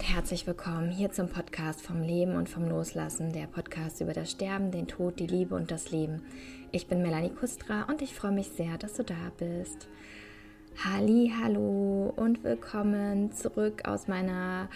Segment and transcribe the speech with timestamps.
[0.00, 4.30] und herzlich willkommen hier zum Podcast vom Leben und vom Loslassen, der Podcast über das
[4.30, 6.22] Sterben, den Tod, die Liebe und das Leben.
[6.72, 9.88] Ich bin Melanie Kustra und ich freue mich sehr, dass du da bist.
[10.82, 14.70] Halli, hallo und willkommen zurück aus meiner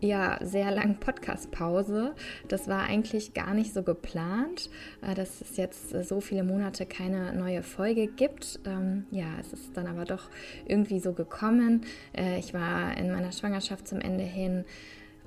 [0.00, 2.14] ja, sehr langen Podcast-Pause.
[2.48, 4.70] Das war eigentlich gar nicht so geplant,
[5.02, 8.60] äh, dass es jetzt so viele Monate keine neue Folge gibt.
[8.66, 10.28] Ähm, ja, es ist dann aber doch
[10.66, 11.82] irgendwie so gekommen.
[12.16, 14.64] Äh, ich war in meiner Schwangerschaft zum Ende hin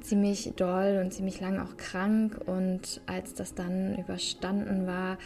[0.02, 5.18] ziemlich doll und ziemlich lang auch krank und als das dann überstanden war,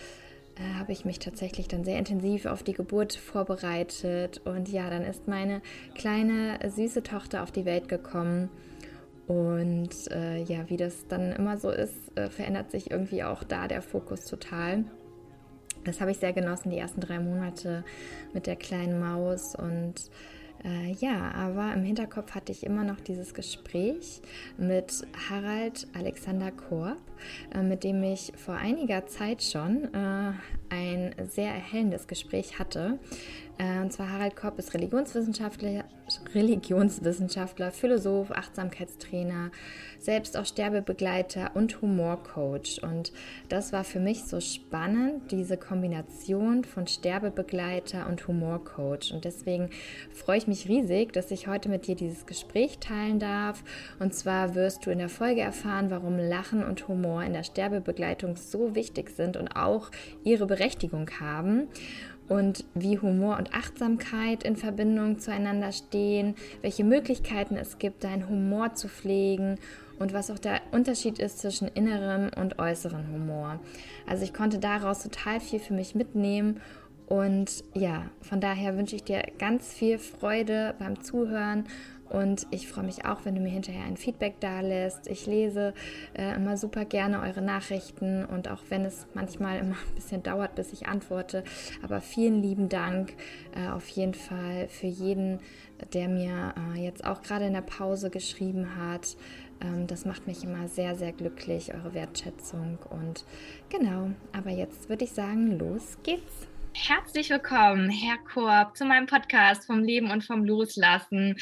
[0.56, 5.04] äh, habe ich mich tatsächlich dann sehr intensiv auf die Geburt vorbereitet und ja, dann
[5.04, 5.62] ist meine
[5.96, 8.50] kleine süße Tochter auf die Welt gekommen
[9.28, 13.68] und äh, ja, wie das dann immer so ist, äh, verändert sich irgendwie auch da
[13.68, 14.86] der Fokus total.
[15.86, 17.84] Das habe ich sehr genossen, die ersten drei Monate
[18.34, 20.10] mit der kleinen Maus und
[20.64, 24.22] äh, ja, aber im Hinterkopf hatte ich immer noch dieses Gespräch
[24.58, 26.98] mit Harald Alexander Korb,
[27.54, 30.32] äh, mit dem ich vor einiger Zeit schon äh,
[30.70, 32.98] ein sehr erhellendes Gespräch hatte.
[33.58, 35.86] Äh, und zwar Harald Korb ist Religionswissenschaftler,
[36.34, 39.52] Religionswissenschaftler, Philosoph, Achtsamkeitstrainer,
[40.00, 42.82] selbst auch Sterbebegleiter und Humorcoach.
[42.82, 43.14] Und
[43.50, 49.14] das war für mich so spannend, diese Kombination von Sterbebegleiter und Humorcoach.
[49.14, 49.70] Und deswegen
[50.12, 53.64] freue ich mich riesig, dass ich heute mit dir dieses Gespräch teilen darf.
[54.00, 58.36] Und zwar wirst du in der Folge erfahren, warum Lachen und Humor in der Sterbebegleitung
[58.36, 59.90] so wichtig sind und auch
[60.24, 61.68] ihre Berechtigung haben
[62.30, 68.76] und wie Humor und Achtsamkeit in Verbindung zueinander stehen, welche Möglichkeiten es gibt, deinen Humor
[68.76, 69.58] zu pflegen
[70.00, 73.60] und was auch der Unterschied ist zwischen innerem und äußerem Humor.
[74.08, 76.62] Also ich konnte daraus total viel für mich mitnehmen
[77.08, 81.66] und ja, von daher wünsche ich dir ganz viel Freude beim Zuhören
[82.14, 85.08] und ich freue mich auch, wenn du mir hinterher ein Feedback da lässt.
[85.08, 85.74] Ich lese
[86.14, 90.54] äh, immer super gerne eure Nachrichten und auch wenn es manchmal immer ein bisschen dauert,
[90.54, 91.44] bis ich antworte.
[91.82, 93.16] Aber vielen lieben Dank
[93.56, 95.40] äh, auf jeden Fall für jeden,
[95.94, 99.18] der mir äh, jetzt auch gerade in der Pause geschrieben hat.
[99.60, 102.78] Ähm, das macht mich immer sehr, sehr glücklich, eure Wertschätzung.
[102.92, 103.26] Und
[103.70, 106.48] genau, aber jetzt würde ich sagen, los geht's.
[106.76, 111.38] Herzlich willkommen, Herr Korb, zu meinem Podcast vom Leben und vom Loslassen.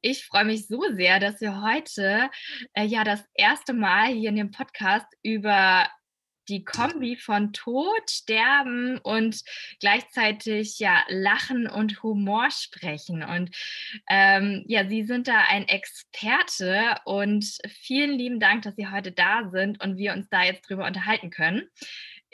[0.00, 2.28] Ich freue mich so sehr, dass wir heute
[2.74, 5.86] äh, ja das erste Mal hier in dem Podcast über
[6.48, 9.42] die Kombi von Tod, Sterben und
[9.80, 13.22] gleichzeitig ja Lachen und Humor sprechen.
[13.22, 13.50] Und
[14.08, 19.48] ähm, ja, Sie sind da ein Experte und vielen lieben Dank, dass Sie heute da
[19.50, 21.62] sind und wir uns da jetzt drüber unterhalten können.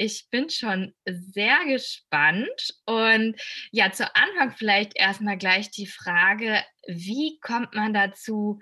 [0.02, 2.74] Ich bin schon sehr gespannt.
[2.86, 3.34] Und
[3.70, 8.60] ja, zu Anfang vielleicht erstmal gleich die Frage, wie kommt man dazu,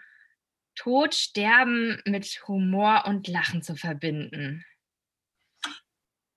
[0.75, 4.65] Tod, Sterben mit Humor und Lachen zu verbinden?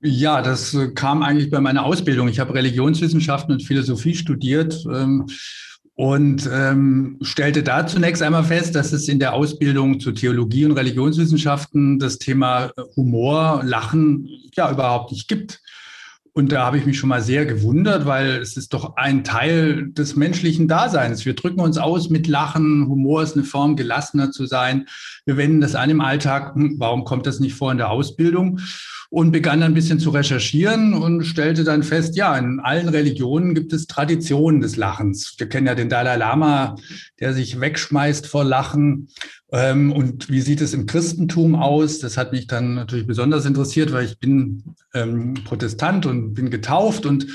[0.01, 2.27] Ja, das äh, kam eigentlich bei meiner Ausbildung.
[2.27, 4.85] Ich habe Religionswissenschaften und Philosophie studiert.
[4.85, 5.25] Ähm,
[6.01, 10.71] und ähm, stellte da zunächst einmal fest, dass es in der Ausbildung zu Theologie und
[10.71, 15.61] Religionswissenschaften das Thema Humor, Lachen ja überhaupt nicht gibt.
[16.33, 19.91] Und da habe ich mich schon mal sehr gewundert, weil es ist doch ein Teil
[19.91, 21.23] des menschlichen Daseins.
[21.23, 22.87] Wir drücken uns aus mit Lachen.
[22.87, 24.87] Humor ist eine Form, gelassener zu sein.
[25.25, 26.55] Wir wenden das an im Alltag.
[26.55, 28.59] Hm, warum kommt das nicht vor in der Ausbildung?
[29.13, 33.53] Und begann dann ein bisschen zu recherchieren und stellte dann fest, ja, in allen Religionen
[33.53, 35.35] gibt es Traditionen des Lachens.
[35.37, 36.77] Wir kennen ja den Dalai Lama,
[37.19, 39.09] der sich wegschmeißt vor Lachen.
[39.51, 41.99] Ähm, und wie sieht es im Christentum aus?
[41.99, 44.63] Das hat mich dann natürlich besonders interessiert, weil ich bin
[44.93, 47.27] ähm, Protestant und bin getauft und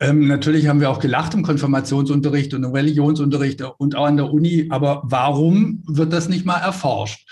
[0.00, 4.32] ähm, natürlich haben wir auch gelacht im Konfirmationsunterricht und im Religionsunterricht und auch an der
[4.32, 4.68] Uni.
[4.70, 7.28] Aber warum wird das nicht mal erforscht?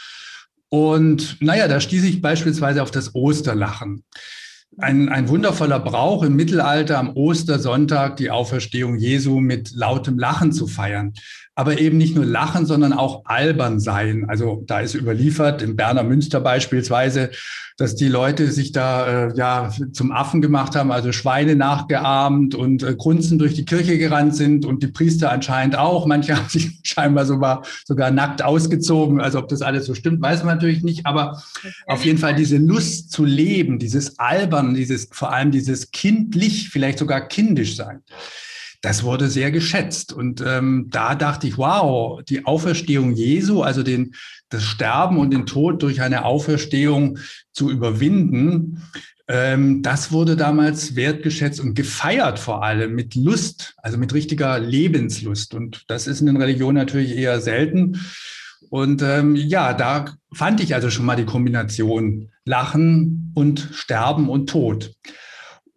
[0.68, 4.04] Und naja, da stieß ich beispielsweise auf das Osterlachen.
[4.78, 10.66] Ein, ein wundervoller Brauch im Mittelalter am Ostersonntag die Auferstehung Jesu mit lautem Lachen zu
[10.66, 11.14] feiern
[11.56, 14.26] aber eben nicht nur lachen, sondern auch albern sein.
[14.28, 17.30] Also da ist überliefert, im Berner Münster beispielsweise,
[17.78, 22.82] dass die Leute sich da äh, ja zum Affen gemacht haben, also Schweine nachgeahmt und
[22.82, 26.04] äh, grunzend durch die Kirche gerannt sind und die Priester anscheinend auch.
[26.04, 29.22] Manche haben sich scheinbar sogar, sogar nackt ausgezogen.
[29.22, 31.06] Also ob das alles so stimmt, weiß man natürlich nicht.
[31.06, 31.42] Aber
[31.86, 36.98] auf jeden Fall diese Lust zu leben, dieses Albern, dieses vor allem dieses kindlich, vielleicht
[36.98, 38.02] sogar kindisch sein
[38.86, 40.12] das wurde sehr geschätzt.
[40.12, 44.14] Und ähm, da dachte ich, wow, die Auferstehung Jesu, also den,
[44.48, 47.18] das Sterben und den Tod durch eine Auferstehung
[47.52, 48.84] zu überwinden,
[49.26, 55.54] ähm, das wurde damals wertgeschätzt und gefeiert vor allem mit Lust, also mit richtiger Lebenslust.
[55.54, 58.00] Und das ist in den Religionen natürlich eher selten.
[58.70, 64.48] Und ähm, ja, da fand ich also schon mal die Kombination Lachen und Sterben und
[64.48, 64.94] Tod.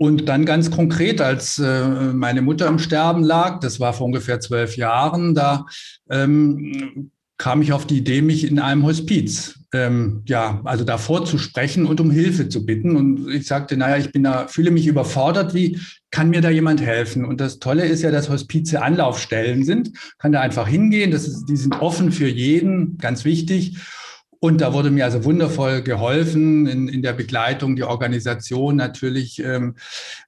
[0.02, 4.40] Und dann ganz konkret, als äh, meine Mutter im Sterben lag, das war vor ungefähr
[4.40, 5.66] zwölf Jahren, da
[6.10, 11.38] ähm, kam ich auf die Idee, mich in einem Hospiz, ähm, ja, also davor zu
[11.38, 12.96] sprechen und um Hilfe zu bitten.
[12.96, 15.54] Und ich sagte, naja, ich bin da, fühle mich überfordert.
[15.54, 15.78] Wie
[16.12, 17.26] kann mir da jemand helfen?
[17.26, 19.92] Und das Tolle ist ja, dass Hospize Anlaufstellen sind.
[20.18, 21.12] Kann da einfach hingehen.
[21.12, 23.78] Das ist, die sind offen für jeden, ganz wichtig.
[24.40, 29.76] Und da wurde mir also wundervoll geholfen in, in der Begleitung, die Organisation natürlich, ähm,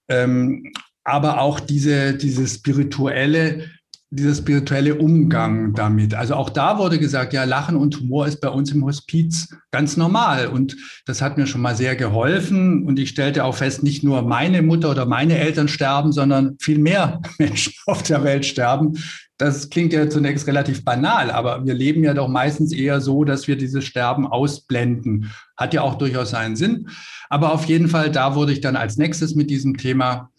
[0.09, 0.71] ähm,
[1.03, 3.69] aber auch diese, diese spirituelle
[4.13, 6.13] dieser spirituelle Umgang damit.
[6.13, 9.95] Also auch da wurde gesagt, ja, Lachen und Humor ist bei uns im Hospiz ganz
[9.95, 10.47] normal.
[10.47, 10.75] Und
[11.05, 12.85] das hat mir schon mal sehr geholfen.
[12.85, 16.77] Und ich stellte auch fest, nicht nur meine Mutter oder meine Eltern sterben, sondern viel
[16.77, 18.97] mehr Menschen auf der Welt sterben.
[19.41, 23.47] Das klingt ja zunächst relativ banal, aber wir leben ja doch meistens eher so, dass
[23.47, 25.31] wir dieses Sterben ausblenden.
[25.57, 26.89] Hat ja auch durchaus seinen Sinn.
[27.27, 30.29] Aber auf jeden Fall, da wurde ich dann als nächstes mit diesem Thema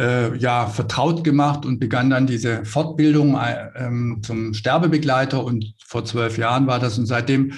[0.00, 5.44] äh, ja, vertraut gemacht und begann dann diese Fortbildung äh, ähm, zum Sterbebegleiter.
[5.44, 6.98] Und vor zwölf Jahren war das.
[6.98, 7.52] Und seitdem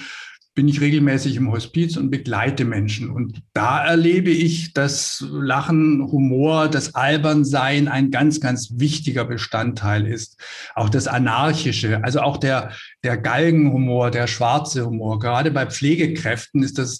[0.53, 3.09] bin ich regelmäßig im Hospiz und begleite Menschen.
[3.09, 10.37] Und da erlebe ich, dass Lachen, Humor, das Albernsein ein ganz, ganz wichtiger Bestandteil ist.
[10.75, 12.71] Auch das Anarchische, also auch der,
[13.03, 15.19] der Galgenhumor, der schwarze Humor.
[15.19, 16.99] Gerade bei Pflegekräften ist das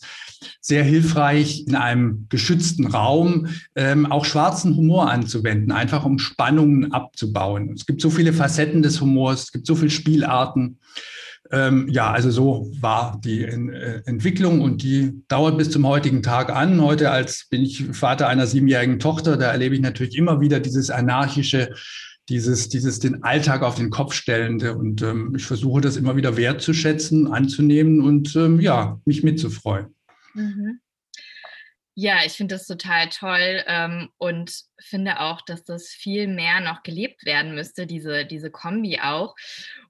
[0.61, 7.73] sehr hilfreich, in einem geschützten Raum ähm, auch schwarzen Humor anzuwenden, einfach um Spannungen abzubauen.
[7.73, 10.79] Es gibt so viele Facetten des Humors, es gibt so viele Spielarten.
[11.49, 16.49] Ähm, ja, also so war die äh, Entwicklung und die dauert bis zum heutigen Tag
[16.49, 16.81] an.
[16.81, 20.89] Heute als bin ich Vater einer siebenjährigen Tochter, da erlebe ich natürlich immer wieder dieses
[20.89, 21.73] anarchische,
[22.29, 24.77] dieses, dieses den Alltag auf den Kopf stellende.
[24.77, 29.95] Und ähm, ich versuche das immer wieder wertzuschätzen, anzunehmen und ähm, ja, mich mitzufreuen.
[30.33, 30.79] Mhm.
[31.93, 36.83] Ja, ich finde das total toll ähm, und finde auch, dass das viel mehr noch
[36.83, 39.35] gelebt werden müsste, diese, diese Kombi auch.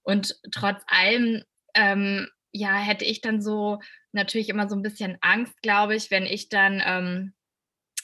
[0.04, 1.44] Und trotz allem,
[1.76, 3.80] ähm, ja, hätte ich dann so
[4.12, 7.34] natürlich immer so ein bisschen Angst, glaube ich, wenn ich dann ähm,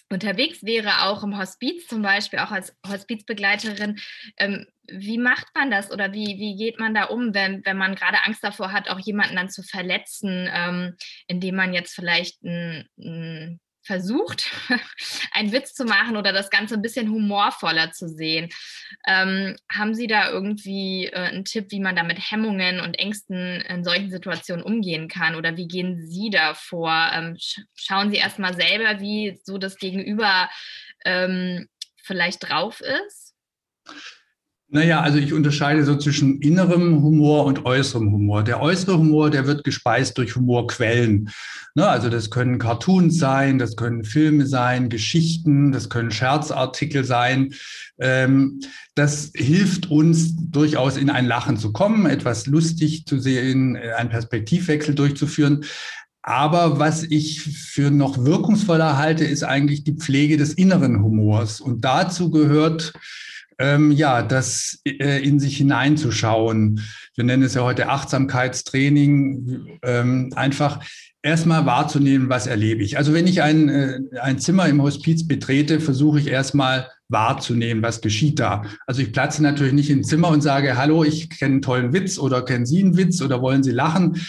[0.10, 4.00] unterwegs wäre, auch im Hospiz zum Beispiel, auch als Hospizbegleiterin,
[4.38, 7.96] ähm, wie macht man das oder wie, wie geht man da um, wenn, wenn man
[7.96, 10.96] gerade Angst davor hat, auch jemanden dann zu verletzen, ähm,
[11.28, 14.52] indem man jetzt vielleicht ein, ein versucht,
[15.32, 18.50] einen Witz zu machen oder das Ganze ein bisschen humorvoller zu sehen.
[19.08, 23.62] Ähm, haben Sie da irgendwie äh, einen Tipp, wie man da mit Hemmungen und Ängsten
[23.62, 25.36] in solchen Situationen umgehen kann?
[25.36, 27.10] Oder wie gehen Sie da vor?
[27.14, 30.50] Ähm, sch schauen Sie erstmal selber, wie so das Gegenüber
[31.06, 31.68] ähm,
[32.04, 33.34] vielleicht drauf ist?
[34.70, 38.44] Naja, also ich unterscheide so zwischen innerem Humor und äußerem Humor.
[38.44, 41.30] Der äußere Humor, der wird gespeist durch Humorquellen.
[41.74, 47.54] Ne, also das können Cartoons sein, das können Filme sein, Geschichten, das können Scherzartikel sein.
[47.98, 48.60] Ähm,
[48.94, 54.96] das hilft uns durchaus in ein Lachen zu kommen, etwas lustig zu sehen, einen Perspektivwechsel
[54.96, 55.64] durchzuführen.
[56.24, 61.62] Aber was ich für noch wirkungsvoller halte, ist eigentlich die Pflege des inneren Humors.
[61.62, 62.92] Und dazu gehört
[63.60, 66.82] ähm, ja, das äh, in sich hineinzuschauen.
[67.16, 70.80] Wir nennen es ja heute Achtsamkeitstraining, ähm, einfach
[71.22, 72.98] erstmal wahrzunehmen, was erlebe ich.
[72.98, 78.02] Also wenn ich ein, äh, ein Zimmer im Hospiz betrete, versuche ich erstmal wahrzunehmen, was
[78.02, 78.64] geschieht da.
[78.86, 82.20] Also ich platze natürlich nicht ins Zimmer und sage, hallo, ich kenne einen tollen Witz
[82.20, 84.22] oder kennen Sie einen Witz oder wollen Sie lachen.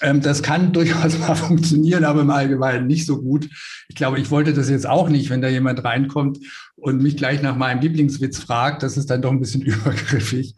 [0.00, 3.48] Ähm, das kann durchaus mal funktionieren, aber im Allgemeinen nicht so gut.
[3.88, 6.38] Ich glaube, ich wollte das jetzt auch nicht, wenn da jemand reinkommt
[6.76, 10.54] und mich gleich nach meinem Lieblingswitz fragt, das ist dann doch ein bisschen übergriffig.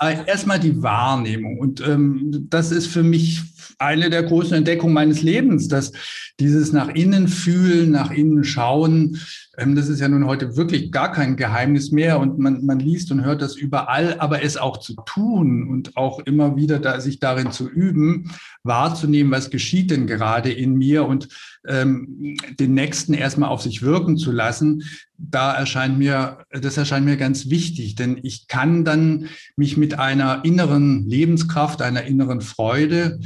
[0.00, 0.24] Ja.
[0.26, 1.58] Erstmal die Wahrnehmung.
[1.58, 3.42] Und ähm, das ist für mich
[3.78, 5.92] eine der großen Entdeckungen meines Lebens, dass
[6.40, 9.18] dieses nach innen fühlen, nach innen schauen,
[9.56, 13.22] das ist ja nun heute wirklich gar kein Geheimnis mehr und man, man liest und
[13.22, 17.52] hört das überall, aber es auch zu tun und auch immer wieder da, sich darin
[17.52, 18.30] zu üben,
[18.62, 21.28] wahrzunehmen, was geschieht denn gerade in mir und
[21.66, 24.84] ähm, den Nächsten erstmal auf sich wirken zu lassen,
[25.18, 30.46] da erscheint mir, das erscheint mir ganz wichtig, denn ich kann dann mich mit einer
[30.46, 33.20] inneren Lebenskraft, einer inneren Freude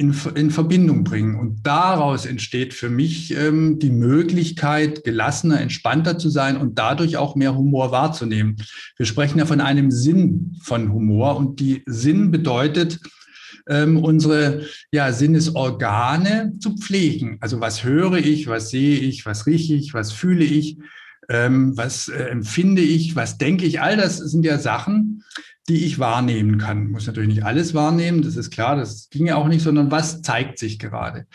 [0.00, 1.38] in, in Verbindung bringen.
[1.38, 7.36] Und daraus entsteht für mich ähm, die Möglichkeit, gelassener, entspannter zu sein und dadurch auch
[7.36, 8.56] mehr Humor wahrzunehmen.
[8.96, 12.98] Wir sprechen ja von einem Sinn von Humor und die Sinn bedeutet,
[13.68, 17.36] ähm, unsere ja, Sinnesorgane zu pflegen.
[17.42, 20.78] Also was höre ich, was sehe ich, was rieche ich, was fühle ich,
[21.28, 23.82] ähm, was äh, empfinde ich, was denke ich.
[23.82, 25.24] All das sind ja Sachen,
[25.70, 26.86] die ich wahrnehmen kann.
[26.86, 30.20] Ich muss natürlich nicht alles wahrnehmen, das ist klar, das ginge auch nicht, sondern was
[30.20, 31.26] zeigt sich gerade.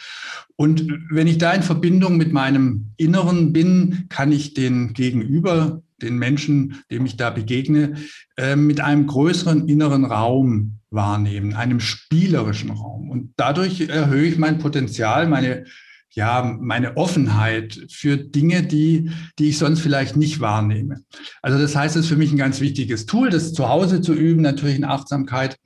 [0.57, 6.17] Und wenn ich da in Verbindung mit meinem Inneren bin, kann ich den Gegenüber, den
[6.17, 7.95] Menschen, dem ich da begegne,
[8.35, 13.09] äh, mit einem größeren inneren Raum wahrnehmen, einem spielerischen Raum.
[13.09, 15.63] Und dadurch erhöhe ich mein Potenzial, meine
[16.11, 21.01] ja, meine Offenheit für Dinge, die, die ich sonst vielleicht nicht wahrnehme.
[21.41, 24.13] Also das heißt, es ist für mich ein ganz wichtiges Tool, das zu Hause zu
[24.13, 25.57] üben, natürlich in Achtsamkeit,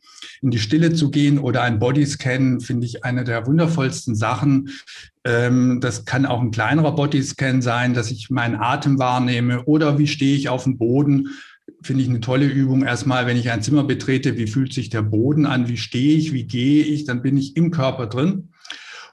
[0.42, 4.70] in die Stille zu gehen oder ein Bodyscan, finde ich eine der wundervollsten Sachen.
[5.24, 10.08] Ähm, das kann auch ein kleinerer Bodyscan sein, dass ich meinen Atem wahrnehme oder wie
[10.08, 11.30] stehe ich auf dem Boden.
[11.84, 12.84] Finde ich eine tolle Übung.
[12.84, 16.34] Erstmal, wenn ich ein Zimmer betrete, wie fühlt sich der Boden an, wie stehe ich,
[16.34, 18.49] wie gehe ich, dann bin ich im Körper drin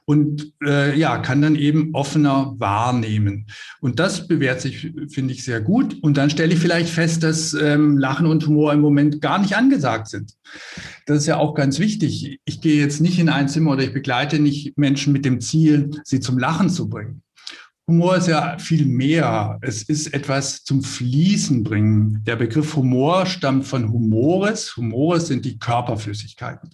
[0.07, 3.47] und äh, ja, kann dann eben offener wahrnehmen.
[3.81, 5.99] Und das bewährt sich, finde ich, sehr gut.
[6.01, 9.57] Und dann stelle ich vielleicht fest, dass ähm, Lachen und Humor im Moment gar nicht
[9.57, 10.33] angesagt sind.
[11.07, 12.39] Das ist ja auch ganz wichtig.
[12.45, 15.91] Ich gehe jetzt nicht in ein Zimmer oder ich begleite nicht Menschen mit dem Ziel,
[16.05, 17.23] sie zum Lachen zu bringen.
[17.89, 19.59] Humor ist ja viel mehr.
[19.61, 22.23] Es ist etwas zum Fließen bringen.
[22.25, 24.77] Der Begriff Humor stammt von Humores.
[24.77, 26.71] Humores sind die Körperflüssigkeiten.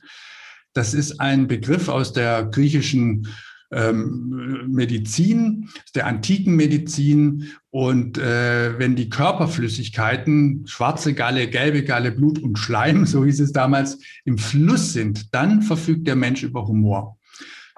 [0.72, 3.28] Das ist ein Begriff aus der griechischen
[3.72, 7.50] ähm, Medizin, der antiken Medizin.
[7.70, 13.52] Und äh, wenn die Körperflüssigkeiten, schwarze Galle, gelbe Galle, Blut und Schleim, so hieß es
[13.52, 17.18] damals, im Fluss sind, dann verfügt der Mensch über Humor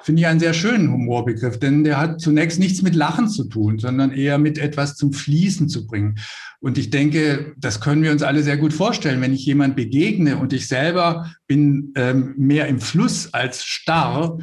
[0.05, 3.79] finde ich einen sehr schönen Humorbegriff, denn der hat zunächst nichts mit Lachen zu tun,
[3.79, 6.19] sondern eher mit etwas zum Fließen zu bringen.
[6.61, 9.23] Und ich denke, das können wir uns alle sehr gut vorstellen.
[9.23, 14.39] Wenn ich jemand begegne und ich selber bin ähm, mehr im Fluss als starr,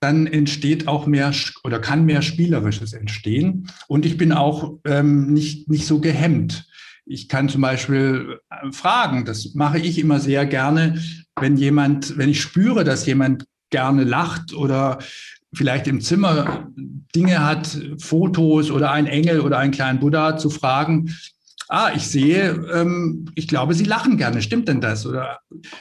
[0.00, 1.32] dann entsteht auch mehr
[1.64, 3.68] oder kann mehr Spielerisches entstehen.
[3.88, 6.68] Und ich bin auch ähm, nicht, nicht so gehemmt.
[7.06, 11.02] Ich kann zum Beispiel äh, fragen, das mache ich immer sehr gerne,
[11.40, 14.98] wenn jemand, wenn ich spüre, dass jemand gerne lacht oder
[15.54, 16.68] vielleicht im Zimmer
[17.14, 21.14] Dinge hat, Fotos oder ein Engel oder einen kleinen Buddha zu fragen,
[21.68, 25.06] ah, ich sehe, ähm, ich glaube, Sie lachen gerne, stimmt denn das?
[25.06, 25.40] Oder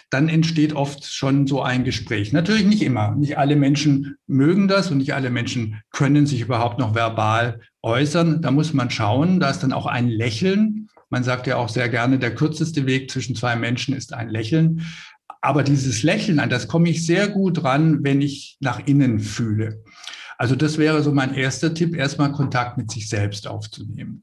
[0.09, 2.33] dann entsteht oft schon so ein Gespräch.
[2.33, 3.15] Natürlich nicht immer.
[3.15, 8.41] Nicht alle Menschen mögen das und nicht alle Menschen können sich überhaupt noch verbal äußern.
[8.41, 10.89] Da muss man schauen, da ist dann auch ein Lächeln.
[11.09, 14.81] Man sagt ja auch sehr gerne, der kürzeste Weg zwischen zwei Menschen ist ein Lächeln.
[15.45, 19.83] Aber dieses Lächeln, an das komme ich sehr gut ran, wenn ich nach innen fühle.
[20.39, 24.21] Also das wäre so mein erster Tipp, erstmal Kontakt mit sich selbst aufzunehmen.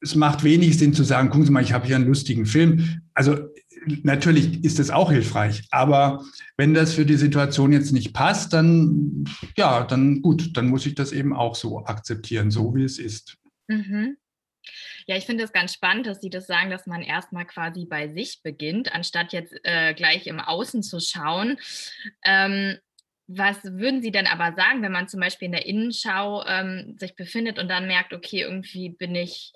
[0.00, 3.02] Es macht wenig Sinn zu sagen, gucken Sie mal, ich habe hier einen lustigen Film.
[3.12, 3.36] Also
[4.02, 6.24] natürlich ist das auch hilfreich, aber
[6.56, 9.24] wenn das für die Situation jetzt nicht passt, dann
[9.58, 13.36] ja, dann gut, dann muss ich das eben auch so akzeptieren, so wie es ist.
[13.68, 14.16] Mhm.
[15.06, 18.08] Ja, ich finde es ganz spannend, dass Sie das sagen, dass man erstmal quasi bei
[18.08, 21.58] sich beginnt, anstatt jetzt äh, gleich im Außen zu schauen.
[22.24, 22.78] Ähm,
[23.26, 27.16] was würden Sie denn aber sagen, wenn man zum Beispiel in der Innenschau ähm, sich
[27.16, 29.52] befindet und dann merkt, okay, irgendwie bin ich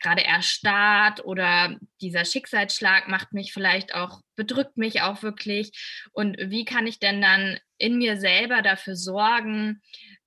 [0.00, 5.72] gerade erstarrt oder dieser Schicksalsschlag macht mich vielleicht auch, bedrückt mich auch wirklich.
[6.12, 9.82] Und wie kann ich denn dann in mir selber dafür sorgen,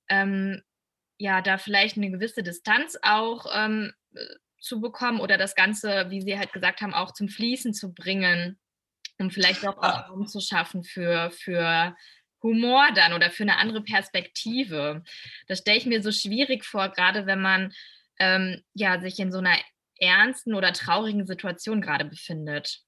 [0.08, 0.62] ähm,
[1.18, 3.92] ja, da vielleicht eine gewisse Distanz auch ähm,
[4.64, 8.58] zu bekommen oder das Ganze, wie Sie halt gesagt haben, auch zum Fließen zu bringen,
[9.18, 10.06] um vielleicht auch ah.
[10.08, 11.94] Raum zu schaffen für, für
[12.42, 15.02] Humor dann oder für eine andere Perspektive.
[15.48, 17.72] Das stelle ich mir so schwierig vor, gerade wenn man
[18.18, 19.56] ähm, ja, sich in so einer
[19.98, 22.80] ernsten oder traurigen Situation gerade befindet.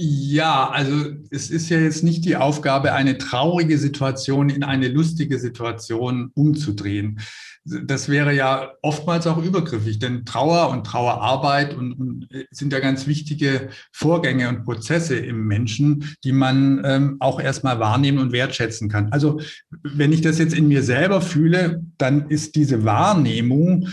[0.00, 5.40] Ja, also es ist ja jetzt nicht die Aufgabe, eine traurige Situation in eine lustige
[5.40, 7.18] Situation umzudrehen.
[7.64, 13.08] Das wäre ja oftmals auch übergriffig, denn Trauer und Trauerarbeit und, und sind ja ganz
[13.08, 19.10] wichtige Vorgänge und Prozesse im Menschen, die man ähm, auch erstmal wahrnehmen und wertschätzen kann.
[19.10, 19.40] Also
[19.82, 23.88] wenn ich das jetzt in mir selber fühle, dann ist diese Wahrnehmung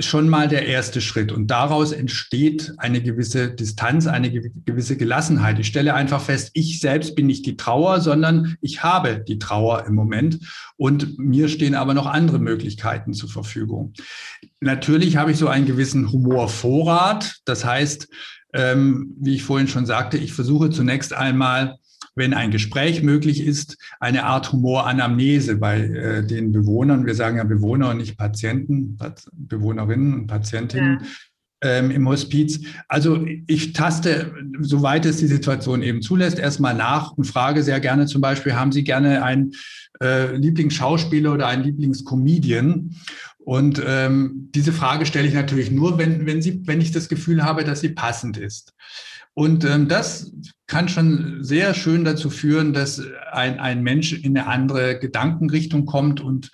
[0.00, 1.32] schon mal der erste Schritt.
[1.32, 5.58] Und daraus entsteht eine gewisse Distanz, eine gewisse Gelassenheit.
[5.58, 9.84] Ich stelle einfach fest, ich selbst bin nicht die Trauer, sondern ich habe die Trauer
[9.86, 10.38] im Moment.
[10.76, 13.92] Und mir stehen aber noch andere Möglichkeiten zur Verfügung.
[14.60, 17.36] Natürlich habe ich so einen gewissen Humorvorrat.
[17.44, 18.08] Das heißt,
[18.52, 21.78] ähm, wie ich vorhin schon sagte, ich versuche zunächst einmal
[22.14, 27.06] wenn ein Gespräch möglich ist, eine Art Humoranamnese bei äh, den Bewohnern.
[27.06, 28.98] Wir sagen ja Bewohner und nicht Patienten,
[29.32, 31.00] Bewohnerinnen und Patientinnen.
[31.00, 31.06] Ja.
[31.62, 32.58] Ähm, im Hospiz.
[32.88, 38.06] Also ich taste, soweit es die Situation eben zulässt, erstmal nach und frage sehr gerne
[38.06, 39.52] zum Beispiel, haben Sie gerne einen
[40.02, 42.96] äh, Lieblingsschauspieler oder einen Lieblingscomedian?
[43.40, 47.42] Und ähm, diese Frage stelle ich natürlich nur, wenn, wenn, sie, wenn ich das Gefühl
[47.42, 48.74] habe, dass sie passend ist.
[49.34, 50.32] Und ähm, das
[50.66, 56.20] kann schon sehr schön dazu führen, dass ein, ein Mensch in eine andere Gedankenrichtung kommt
[56.20, 56.50] und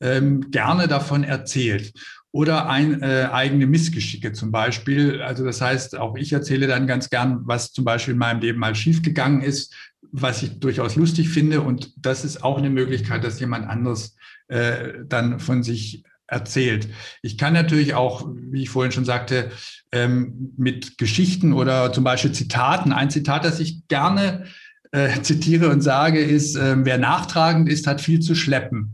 [0.00, 1.92] ähm, gerne davon erzählt.
[2.30, 5.22] Oder ein, äh, eigene Missgeschicke zum Beispiel.
[5.22, 8.58] Also das heißt, auch ich erzähle dann ganz gern, was zum Beispiel in meinem Leben
[8.58, 9.74] mal schiefgegangen ist,
[10.12, 11.62] was ich durchaus lustig finde.
[11.62, 14.14] Und das ist auch eine Möglichkeit, dass jemand anderes
[14.48, 16.88] äh, dann von sich erzählt.
[17.22, 19.50] Ich kann natürlich auch, wie ich vorhin schon sagte,
[19.90, 24.44] ähm, mit Geschichten oder zum Beispiel Zitaten, ein Zitat, das ich gerne
[24.92, 28.92] äh, zitiere und sage, ist, äh, wer nachtragend ist, hat viel zu schleppen.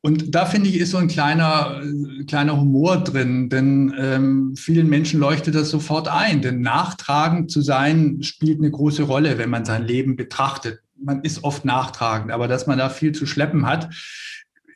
[0.00, 4.88] Und da finde ich, ist so ein kleiner, äh, kleiner Humor drin, denn ähm, vielen
[4.88, 6.42] Menschen leuchtet das sofort ein.
[6.42, 10.80] Denn nachtragend zu sein spielt eine große Rolle, wenn man sein Leben betrachtet.
[11.00, 13.88] Man ist oft nachtragend, aber dass man da viel zu schleppen hat,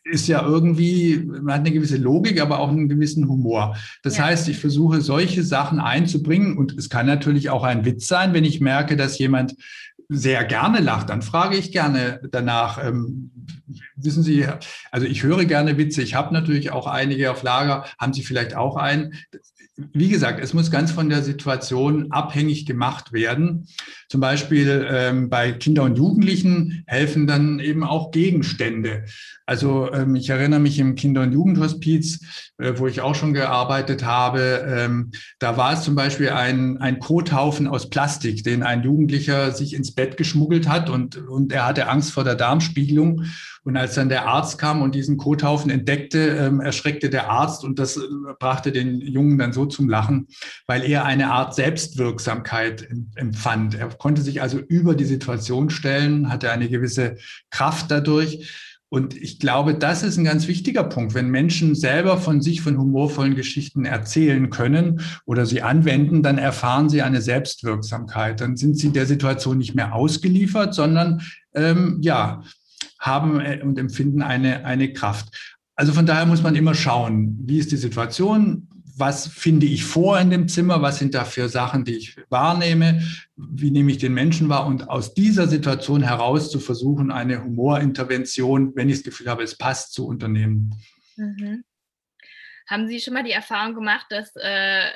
[0.04, 3.76] ist ja irgendwie, man hat eine gewisse Logik, aber auch einen gewissen Humor.
[4.02, 4.25] Das ja.
[4.25, 8.44] heißt, ich versuche solche Sachen einzubringen und es kann natürlich auch ein Witz sein, wenn
[8.44, 9.54] ich merke, dass jemand
[10.09, 13.30] sehr gerne lacht, dann frage ich gerne danach, ähm,
[13.97, 14.47] wissen Sie,
[14.90, 18.54] also ich höre gerne Witze, ich habe natürlich auch einige auf Lager, haben Sie vielleicht
[18.54, 19.14] auch einen?
[19.76, 23.66] Wie gesagt, es muss ganz von der Situation abhängig gemacht werden.
[24.08, 29.04] Zum Beispiel ähm, bei Kindern und Jugendlichen helfen dann eben auch Gegenstände.
[29.46, 34.04] Also ähm, ich erinnere mich im Kinder- und Jugendhospiz, äh, wo ich auch schon gearbeitet
[34.04, 39.52] habe, ähm, da war es zum Beispiel ein, ein Kothaufen aus Plastik, den ein Jugendlicher
[39.52, 43.24] sich ins Bett geschmuggelt hat und, und er hatte Angst vor der Darmspiegelung.
[43.64, 47.78] Und als dann der Arzt kam und diesen Kothaufen entdeckte, ähm, erschreckte der Arzt und
[47.78, 48.00] das äh,
[48.38, 50.26] brachte den Jungen dann so zum Lachen,
[50.66, 53.76] weil er eine Art Selbstwirksamkeit empfand.
[53.76, 57.16] Er konnte sich also über die Situation stellen, hatte eine gewisse
[57.50, 58.73] Kraft dadurch.
[58.88, 61.14] Und ich glaube, das ist ein ganz wichtiger Punkt.
[61.14, 66.90] Wenn Menschen selber von sich, von humorvollen Geschichten erzählen können oder sie anwenden, dann erfahren
[66.90, 68.42] sie eine Selbstwirksamkeit.
[68.42, 71.22] Dann sind sie der Situation nicht mehr ausgeliefert, sondern
[71.55, 72.42] ähm, ja,
[72.99, 75.57] haben äh, und empfinden eine, eine Kraft.
[75.75, 80.18] Also von daher muss man immer schauen, wie ist die Situation, was finde ich vor
[80.21, 83.03] in dem Zimmer, was sind da für Sachen, die ich wahrnehme,
[83.37, 88.73] wie nehme ich den Menschen wahr und aus dieser Situation heraus zu versuchen, eine Humorintervention,
[88.77, 90.75] wenn ich das Gefühl habe, es passt, zu unternehmen.
[91.16, 91.64] Mhm.
[92.68, 94.90] Haben Sie schon mal die Erfahrung gemacht, dass, äh,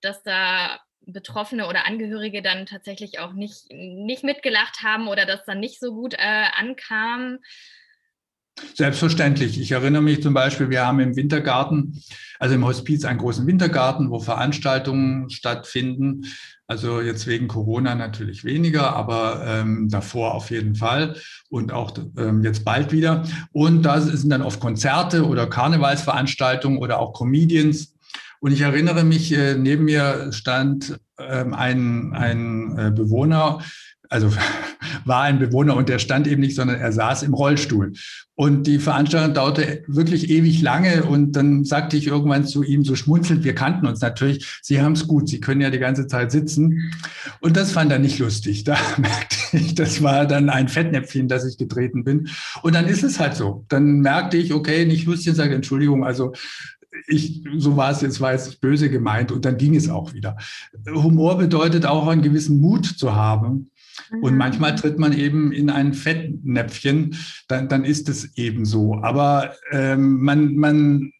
[0.00, 5.60] dass da Betroffene oder Angehörige dann tatsächlich auch nicht, nicht mitgelacht haben oder das dann
[5.60, 7.38] nicht so gut äh, ankam?
[8.74, 9.58] Selbstverständlich.
[9.60, 12.02] Ich erinnere mich zum Beispiel, wir haben im Wintergarten,
[12.38, 16.26] also im Hospiz, einen großen Wintergarten, wo Veranstaltungen stattfinden.
[16.66, 21.16] Also jetzt wegen Corona natürlich weniger, aber ähm, davor auf jeden Fall
[21.48, 23.24] und auch ähm, jetzt bald wieder.
[23.52, 27.94] Und da sind dann oft Konzerte oder Karnevalsveranstaltungen oder auch Comedians.
[28.42, 33.60] Und ich erinnere mich, äh, neben mir stand ähm, ein, ein äh, Bewohner,
[34.08, 34.32] also
[35.04, 37.92] war ein Bewohner und der stand eben nicht, sondern er saß im Rollstuhl.
[38.34, 42.96] Und die Veranstaltung dauerte wirklich ewig lange und dann sagte ich irgendwann zu ihm so
[42.96, 46.32] schmunzelnd, wir kannten uns natürlich, Sie haben es gut, Sie können ja die ganze Zeit
[46.32, 46.92] sitzen.
[47.38, 48.64] Und das fand er nicht lustig.
[48.64, 52.28] Da merkte ich, das war dann ein Fettnäpfchen, dass ich getreten bin.
[52.62, 53.64] Und dann ist es halt so.
[53.68, 56.32] Dann merkte ich, okay, nicht lustig, sage Entschuldigung, also
[57.06, 60.36] ich, so war es jetzt, war es böse gemeint und dann ging es auch wieder.
[60.86, 63.70] Humor bedeutet auch einen gewissen Mut zu haben.
[64.20, 64.38] Und mhm.
[64.38, 67.16] manchmal tritt man eben in ein Fettnäpfchen,
[67.48, 68.96] dann, dann ist es eben so.
[69.02, 71.12] Aber ähm, man, man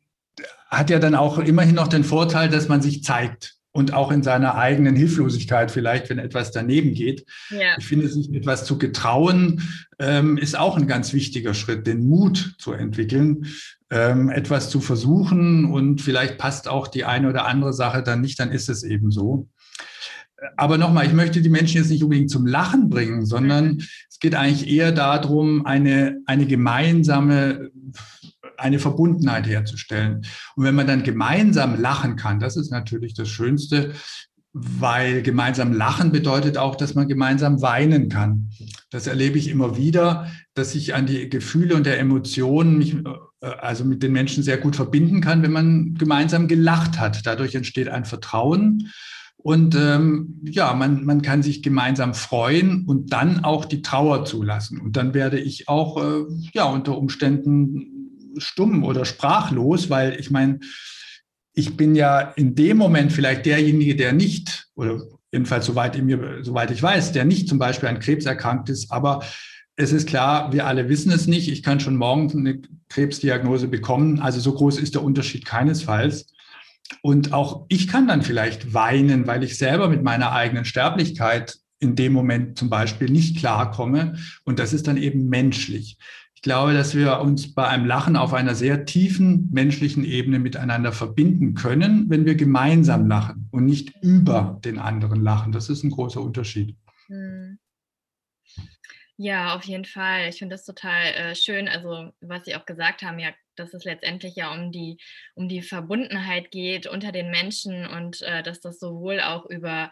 [0.68, 4.22] hat ja dann auch immerhin noch den Vorteil, dass man sich zeigt und auch in
[4.22, 7.24] seiner eigenen Hilflosigkeit vielleicht, wenn etwas daneben geht.
[7.50, 7.76] Ja.
[7.78, 9.62] Ich finde, sich etwas zu getrauen,
[9.98, 13.46] ähm, ist auch ein ganz wichtiger Schritt, den Mut zu entwickeln,
[13.92, 18.40] ähm, etwas zu versuchen und vielleicht passt auch die eine oder andere Sache dann nicht,
[18.40, 19.48] dann ist es eben so.
[20.56, 24.34] Aber nochmal, ich möchte die Menschen jetzt nicht unbedingt zum Lachen bringen, sondern es geht
[24.34, 27.70] eigentlich eher darum, eine, eine gemeinsame
[28.56, 30.24] eine Verbundenheit herzustellen.
[30.56, 33.92] Und wenn man dann gemeinsam lachen kann, das ist natürlich das Schönste,
[34.52, 38.50] weil gemeinsam lachen bedeutet auch, dass man gemeinsam weinen kann.
[38.90, 42.96] Das erlebe ich immer wieder, dass ich an die Gefühle und der Emotionen mich
[43.42, 47.26] also mit den Menschen sehr gut verbinden kann, wenn man gemeinsam gelacht hat.
[47.26, 48.90] Dadurch entsteht ein Vertrauen
[49.36, 54.80] und ähm, ja, man, man kann sich gemeinsam freuen und dann auch die Trauer zulassen.
[54.80, 60.60] Und dann werde ich auch äh, ja unter Umständen stumm oder sprachlos, weil ich meine,
[61.54, 65.02] ich bin ja in dem Moment vielleicht derjenige, der nicht, oder
[65.32, 68.92] jedenfalls soweit, ich, mir, soweit ich weiß, der nicht zum Beispiel an Krebs erkrankt ist,
[68.92, 69.24] aber
[69.74, 71.50] es ist klar, wir alle wissen es nicht.
[71.50, 72.60] Ich kann schon morgen eine
[72.92, 74.20] Krebsdiagnose bekommen.
[74.20, 76.26] Also so groß ist der Unterschied keinesfalls.
[77.00, 81.96] Und auch ich kann dann vielleicht weinen, weil ich selber mit meiner eigenen Sterblichkeit in
[81.96, 84.16] dem Moment zum Beispiel nicht klarkomme.
[84.44, 85.98] Und das ist dann eben menschlich.
[86.34, 90.92] Ich glaube, dass wir uns bei einem Lachen auf einer sehr tiefen menschlichen Ebene miteinander
[90.92, 95.52] verbinden können, wenn wir gemeinsam lachen und nicht über den anderen lachen.
[95.52, 96.76] Das ist ein großer Unterschied.
[97.06, 97.58] Hm.
[99.24, 100.28] Ja, auf jeden Fall.
[100.28, 101.68] Ich finde das total äh, schön.
[101.68, 104.98] Also, was Sie auch gesagt haben, ja, dass es letztendlich ja um die,
[105.34, 109.90] um die Verbundenheit geht unter den Menschen und äh, dass das sowohl auch über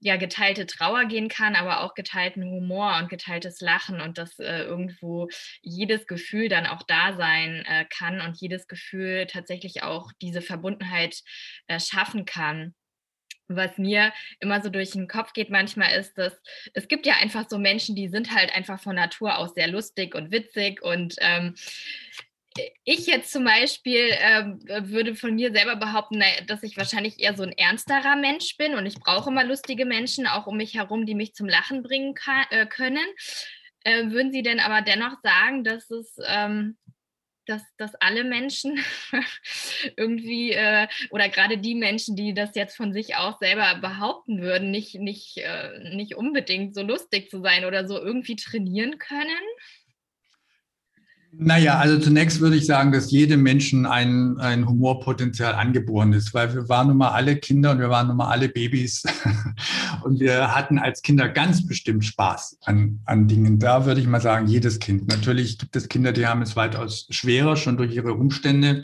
[0.00, 4.62] ja, geteilte Trauer gehen kann, aber auch geteilten Humor und geteiltes Lachen und dass äh,
[4.62, 5.28] irgendwo
[5.62, 11.20] jedes Gefühl dann auch da sein äh, kann und jedes Gefühl tatsächlich auch diese Verbundenheit
[11.66, 12.74] äh, schaffen kann
[13.48, 16.32] was mir immer so durch den Kopf geht manchmal ist, dass
[16.72, 20.14] es gibt ja einfach so Menschen, die sind halt einfach von Natur aus sehr lustig
[20.14, 21.54] und witzig und ähm,
[22.84, 27.42] ich jetzt zum Beispiel ähm, würde von mir selber behaupten, dass ich wahrscheinlich eher so
[27.42, 31.16] ein ernsterer Mensch bin und ich brauche immer lustige Menschen auch um mich herum, die
[31.16, 33.04] mich zum Lachen bringen kann, äh, können.
[33.82, 36.76] Äh, würden Sie denn aber dennoch sagen, dass es ähm,
[37.46, 38.78] dass, dass alle Menschen
[39.96, 44.70] irgendwie äh, oder gerade die Menschen, die das jetzt von sich auch selber behaupten würden,
[44.70, 49.28] nicht, nicht, äh, nicht unbedingt so lustig zu sein oder so irgendwie trainieren können?
[51.36, 56.54] Naja, also zunächst würde ich sagen, dass jedem Menschen ein, ein Humorpotenzial angeboren ist, weil
[56.54, 59.02] wir waren nun mal alle Kinder und wir waren nun mal alle Babys
[60.04, 63.58] und wir hatten als Kinder ganz bestimmt Spaß an, an Dingen.
[63.58, 65.08] Da würde ich mal sagen, jedes Kind.
[65.08, 68.82] Natürlich gibt es Kinder, die haben es weitaus schwerer, schon durch ihre Umstände.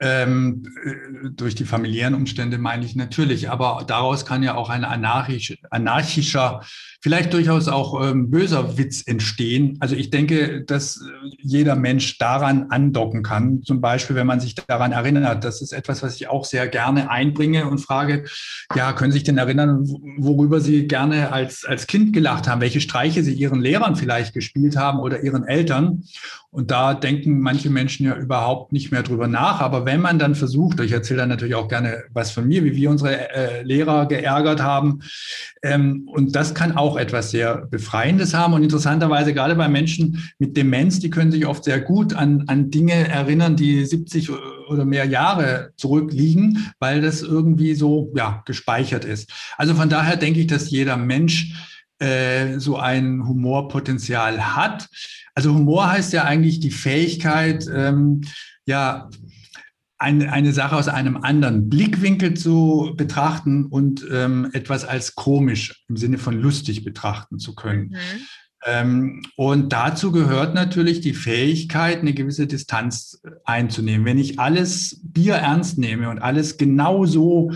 [0.00, 4.84] Ähm, äh, durch die familiären Umstände meine ich natürlich, aber daraus kann ja auch ein
[4.84, 6.62] anarchisch, anarchischer,
[7.00, 9.76] vielleicht durchaus auch ähm, böser Witz entstehen.
[9.80, 11.00] Also ich denke, dass
[11.38, 13.62] jeder Mensch daran andocken kann.
[13.62, 15.44] Zum Beispiel, wenn man sich daran erinnert.
[15.44, 18.24] Das ist etwas, was ich auch sehr gerne einbringe und frage,
[18.74, 19.84] ja, können Sie sich denn erinnern,
[20.18, 24.76] worüber Sie gerne als, als Kind gelacht haben, welche Streiche Sie Ihren Lehrern vielleicht gespielt
[24.76, 26.02] haben oder Ihren Eltern?
[26.50, 29.60] Und da denken manche Menschen ja überhaupt nicht mehr drüber nach.
[29.60, 32.74] Aber wenn man dann versucht, ich erzähle dann natürlich auch gerne was von mir, wie
[32.74, 35.00] wir unsere äh, Lehrer geärgert haben.
[35.62, 38.54] Ähm, und das kann auch etwas sehr Befreiendes haben.
[38.54, 42.70] Und interessanterweise gerade bei Menschen mit Demenz, die können sich oft sehr gut an, an
[42.70, 44.30] Dinge erinnern, die 70
[44.68, 49.30] oder mehr Jahre zurückliegen, weil das irgendwie so ja, gespeichert ist.
[49.56, 51.54] Also von daher denke ich, dass jeder Mensch
[51.98, 54.88] äh, so ein Humorpotenzial hat.
[55.34, 58.20] Also Humor heißt ja eigentlich die Fähigkeit, ähm,
[58.66, 59.08] ja,
[59.98, 65.96] eine, eine Sache aus einem anderen Blickwinkel zu betrachten und ähm, etwas als komisch im
[65.96, 67.90] Sinne von lustig betrachten zu können.
[67.90, 68.26] Mhm.
[68.64, 74.04] Ähm, und dazu gehört natürlich die Fähigkeit, eine gewisse Distanz einzunehmen.
[74.04, 77.52] Wenn ich alles Bier ernst nehme und alles genauso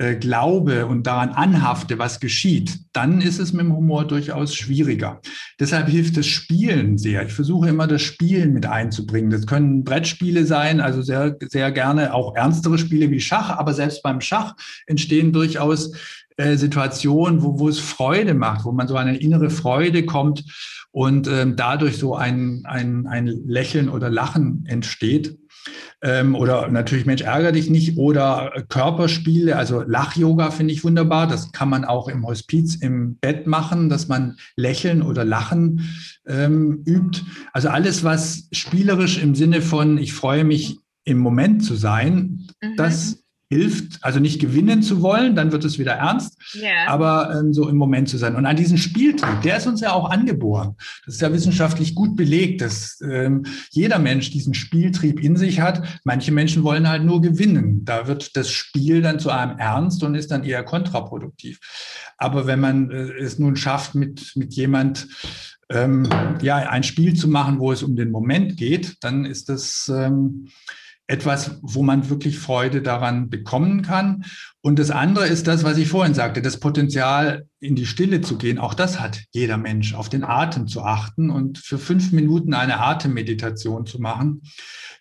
[0.00, 5.20] äh, glaube und daran anhafte, was geschieht, dann ist es mit dem Humor durchaus schwieriger.
[5.60, 7.26] Deshalb hilft das Spielen sehr.
[7.26, 9.30] Ich versuche immer das Spielen mit einzubringen.
[9.30, 14.02] Das können Brettspiele sein, also sehr, sehr gerne auch ernstere Spiele wie Schach, aber selbst
[14.02, 14.54] beim Schach
[14.86, 15.92] entstehen durchaus
[16.38, 20.44] äh, Situationen, wo, wo es Freude macht, wo man so eine innere Freude kommt
[20.92, 25.36] und ähm, dadurch so ein, ein, ein Lächeln oder Lachen entsteht.
[26.02, 31.26] Ähm, oder natürlich Mensch ärger dich nicht oder Körperspiele, also Lach-Yoga finde ich wunderbar.
[31.26, 35.90] Das kann man auch im Hospiz im Bett machen, dass man Lächeln oder Lachen
[36.26, 37.22] ähm, übt.
[37.52, 42.76] Also alles, was spielerisch im Sinne von ich freue mich im Moment zu sein, mhm.
[42.76, 46.86] das hilft, also nicht gewinnen zu wollen, dann wird es wieder ernst, yeah.
[46.86, 48.36] aber ähm, so im Moment zu sein.
[48.36, 50.76] Und an diesen Spieltrieb, der ist uns ja auch angeboren.
[51.04, 56.00] Das ist ja wissenschaftlich gut belegt, dass ähm, jeder Mensch diesen Spieltrieb in sich hat.
[56.04, 57.84] Manche Menschen wollen halt nur gewinnen.
[57.84, 61.58] Da wird das Spiel dann zu einem Ernst und ist dann eher kontraproduktiv.
[62.18, 65.08] Aber wenn man äh, es nun schafft, mit, mit jemand
[65.70, 66.08] ähm,
[66.40, 70.48] ja, ein Spiel zu machen, wo es um den Moment geht, dann ist das ähm,
[71.10, 74.24] etwas, wo man wirklich Freude daran bekommen kann.
[74.60, 78.38] Und das andere ist das, was ich vorhin sagte, das Potenzial, in die Stille zu
[78.38, 78.58] gehen.
[78.58, 82.78] Auch das hat jeder Mensch, auf den Atem zu achten und für fünf Minuten eine
[82.78, 84.42] Atemmeditation zu machen,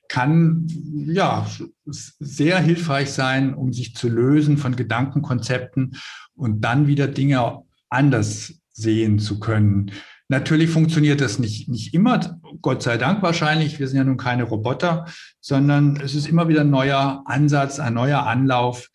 [0.08, 0.66] kann
[1.06, 1.46] ja
[1.86, 5.96] sehr hilfreich sein, um sich zu lösen von Gedankenkonzepten
[6.34, 9.92] und dann wieder Dinge anders sehen zu können.
[10.32, 13.80] Natürlich funktioniert das nicht, nicht immer, Gott sei Dank wahrscheinlich.
[13.80, 15.06] Wir sind ja nun keine Roboter,
[15.42, 18.90] sondern es ist immer wieder ein neuer Ansatz, ein neuer Anlauf.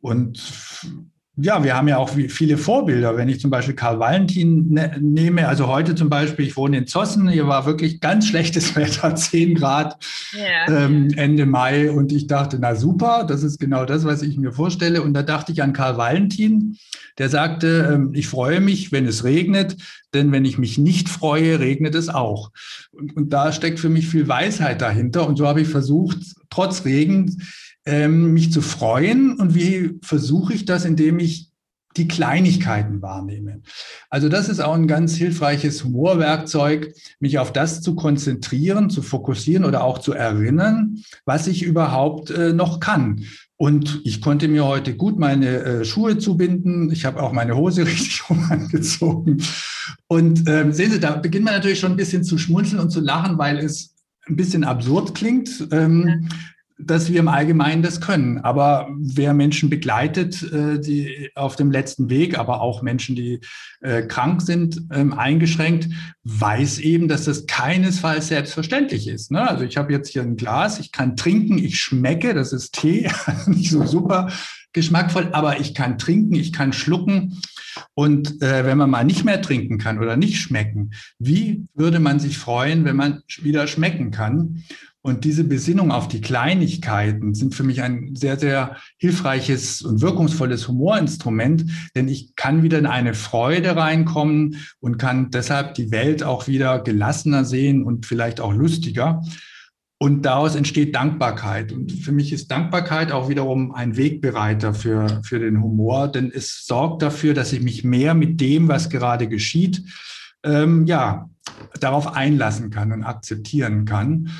[0.00, 0.38] Und
[1.40, 3.16] ja, wir haben ja auch viele Vorbilder.
[3.16, 6.86] Wenn ich zum Beispiel Karl Valentin ne nehme, also heute zum Beispiel, ich wohne in
[6.88, 9.96] Zossen, hier war wirklich ganz schlechtes Wetter, 10 Grad
[10.32, 10.84] ja.
[10.84, 14.52] ähm, Ende Mai und ich dachte, na super, das ist genau das, was ich mir
[14.52, 15.00] vorstelle.
[15.02, 16.76] Und da dachte ich an Karl Valentin,
[17.18, 19.76] der sagte, ähm, ich freue mich, wenn es regnet,
[20.14, 22.50] denn wenn ich mich nicht freue, regnet es auch.
[22.90, 25.28] Und, und da steckt für mich viel Weisheit dahinter.
[25.28, 26.18] Und so habe ich versucht,
[26.50, 27.42] trotz Regen,
[27.84, 29.38] ähm, mich zu freuen.
[29.38, 31.48] Und wie versuche ich das, indem ich
[31.96, 33.62] die Kleinigkeiten wahrnehme.
[34.08, 39.64] Also das ist auch ein ganz hilfreiches Humorwerkzeug, mich auf das zu konzentrieren, zu fokussieren
[39.64, 43.24] oder auch zu erinnern, was ich überhaupt äh, noch kann.
[43.56, 46.92] Und ich konnte mir heute gut meine äh, Schuhe zubinden.
[46.92, 49.42] Ich habe auch meine Hose richtig rum angezogen.
[50.06, 53.00] Und ähm, sehen Sie, da beginnt man natürlich schon ein bisschen zu schmunzeln und zu
[53.00, 53.96] lachen, weil es
[54.28, 55.66] ein bisschen absurd klingt.
[55.72, 56.28] Ähm,
[56.80, 58.38] dass wir im Allgemeinen das können.
[58.38, 63.40] Aber wer Menschen begleitet, äh, die auf dem letzten Weg, aber auch Menschen, die
[63.80, 65.88] äh, krank sind, ähm, eingeschränkt,
[66.24, 69.32] weiß eben, dass das keinesfalls selbstverständlich ist.
[69.32, 69.46] Ne?
[69.46, 73.10] Also ich habe jetzt hier ein Glas, ich kann trinken, ich schmecke, das ist Tee,
[73.46, 74.30] nicht so super
[74.72, 77.40] geschmackvoll, aber ich kann trinken, ich kann schlucken.
[77.94, 82.20] Und äh, wenn man mal nicht mehr trinken kann oder nicht schmecken, wie würde man
[82.20, 84.64] sich freuen, wenn man wieder schmecken kann?
[85.00, 90.66] Und diese Besinnung auf die Kleinigkeiten sind für mich ein sehr, sehr hilfreiches und wirkungsvolles
[90.66, 96.48] Humorinstrument, denn ich kann wieder in eine Freude reinkommen und kann deshalb die Welt auch
[96.48, 99.22] wieder gelassener sehen und vielleicht auch lustiger.
[100.00, 101.72] Und daraus entsteht Dankbarkeit.
[101.72, 106.66] Und für mich ist Dankbarkeit auch wiederum ein Wegbereiter für, für den Humor, denn es
[106.66, 109.82] sorgt dafür, dass ich mich mehr mit dem, was gerade geschieht,
[110.44, 111.28] ähm, ja,
[111.80, 114.30] darauf einlassen kann und akzeptieren kann.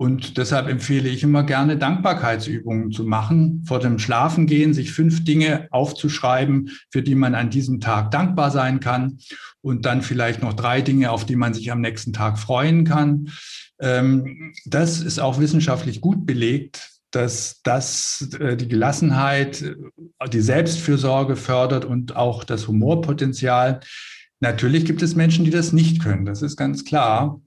[0.00, 5.68] Und deshalb empfehle ich immer gerne Dankbarkeitsübungen zu machen, vor dem Schlafengehen sich fünf Dinge
[5.72, 9.18] aufzuschreiben, für die man an diesem Tag dankbar sein kann
[9.60, 13.28] und dann vielleicht noch drei Dinge, auf die man sich am nächsten Tag freuen kann.
[13.78, 21.36] Ähm, das ist auch wissenschaftlich gut belegt, dass das äh, die Gelassenheit, äh, die Selbstfürsorge
[21.36, 23.80] fördert und auch das Humorpotenzial.
[24.40, 27.40] Natürlich gibt es Menschen, die das nicht können, das ist ganz klar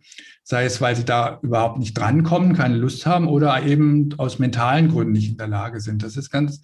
[0.44, 4.90] sei es, weil sie da überhaupt nicht drankommen, keine Lust haben oder eben aus mentalen
[4.90, 6.04] Gründen nicht in der Lage sind.
[6.04, 6.62] Das ist ganz,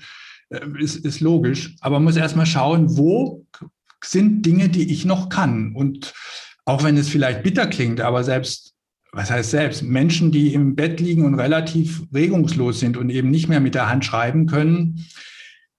[0.50, 1.76] äh, ist, ist logisch.
[1.80, 3.46] Aber man muss erstmal schauen, wo
[4.04, 5.74] sind Dinge, die ich noch kann.
[5.76, 6.13] Und
[6.65, 8.74] auch wenn es vielleicht bitter klingt, aber selbst,
[9.12, 13.48] was heißt selbst, Menschen, die im Bett liegen und relativ regungslos sind und eben nicht
[13.48, 15.06] mehr mit der Hand schreiben können,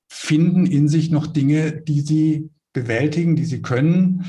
[0.09, 4.25] finden in sich noch Dinge, die sie bewältigen, die sie können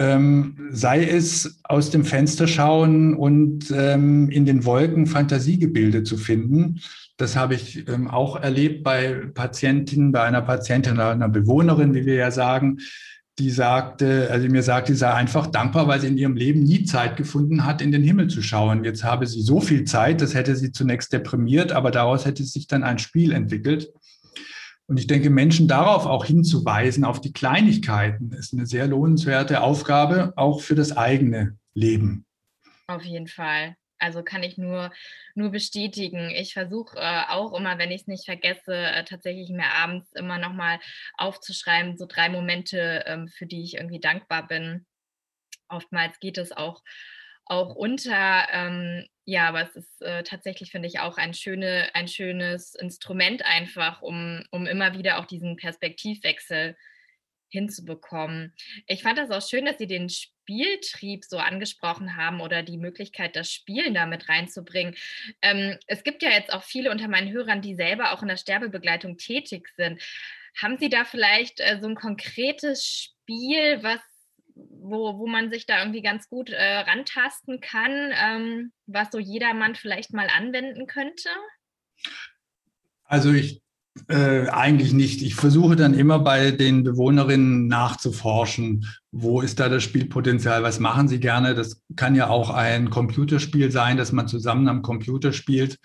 [0.00, 6.80] ähm, sei es aus dem Fenster schauen und ähm, in den Wolken Fantasiegebilde zu finden.
[7.18, 12.14] Das habe ich ähm, auch erlebt bei Patientinnen, bei einer Patientin, einer Bewohnerin, wie wir
[12.14, 12.78] ja sagen,
[13.38, 16.84] die sagte, also mir sagte, sie sei einfach dankbar, weil sie in ihrem Leben nie
[16.84, 18.84] Zeit gefunden hat, in den Himmel zu schauen.
[18.84, 22.66] Jetzt habe sie so viel Zeit, das hätte sie zunächst deprimiert, aber daraus hätte sich
[22.66, 23.90] dann ein Spiel entwickelt.
[24.90, 30.32] Und ich denke, Menschen darauf auch hinzuweisen, auf die Kleinigkeiten, ist eine sehr lohnenswerte Aufgabe,
[30.34, 32.26] auch für das eigene Leben.
[32.88, 33.76] Auf jeden Fall.
[34.00, 34.90] Also kann ich nur,
[35.36, 36.30] nur bestätigen.
[36.30, 40.38] Ich versuche äh, auch immer, wenn ich es nicht vergesse, äh, tatsächlich mir abends immer
[40.38, 40.80] nochmal
[41.18, 44.86] aufzuschreiben, so drei Momente, ähm, für die ich irgendwie dankbar bin.
[45.68, 46.82] Oftmals geht es auch
[47.44, 48.48] auch unter.
[48.52, 53.44] Ähm, ja, aber es ist äh, tatsächlich, finde ich, auch ein, schöne, ein schönes Instrument
[53.46, 56.76] einfach, um, um immer wieder auch diesen Perspektivwechsel
[57.48, 58.52] hinzubekommen.
[58.88, 63.36] Ich fand das auch schön, dass Sie den Spieltrieb so angesprochen haben oder die Möglichkeit,
[63.36, 64.96] das Spielen damit reinzubringen.
[65.42, 68.36] Ähm, es gibt ja jetzt auch viele unter meinen Hörern, die selber auch in der
[68.36, 70.02] Sterbebegleitung tätig sind.
[70.60, 74.00] Haben Sie da vielleicht äh, so ein konkretes Spiel, was
[74.68, 79.74] wo, wo man sich da irgendwie ganz gut äh, rantasten kann, ähm, was so jedermann
[79.74, 81.28] vielleicht mal anwenden könnte?
[83.04, 83.62] Also ich
[84.08, 85.22] äh, eigentlich nicht.
[85.22, 91.08] Ich versuche dann immer bei den Bewohnerinnen nachzuforschen, wo ist da das Spielpotenzial, was machen
[91.08, 91.54] sie gerne.
[91.54, 95.78] Das kann ja auch ein Computerspiel sein, dass man zusammen am Computer spielt.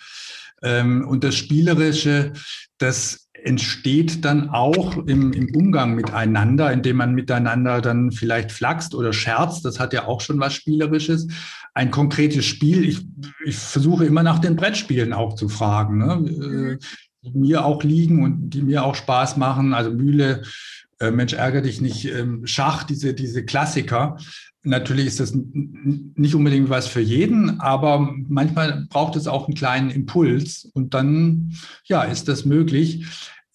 [0.65, 2.33] Ähm, und das Spielerische,
[2.79, 9.13] das entsteht dann auch im, im, Umgang miteinander, indem man miteinander dann vielleicht flaxt oder
[9.13, 9.63] scherzt.
[9.63, 11.27] Das hat ja auch schon was Spielerisches.
[11.75, 13.05] Ein konkretes Spiel, ich,
[13.45, 16.15] ich versuche immer nach den Brettspielen auch zu fragen, ne?
[16.15, 16.79] Mhm.
[17.21, 19.75] die mir auch liegen und die mir auch Spaß machen.
[19.75, 20.41] Also Mühle,
[20.99, 24.17] äh, Mensch, ärgere dich nicht, ähm, Schach, diese, diese Klassiker.
[24.65, 29.91] Natürlich ist das nicht unbedingt was für jeden, aber manchmal braucht es auch einen kleinen
[29.91, 31.53] Impuls und dann,
[31.85, 33.05] ja, ist das möglich.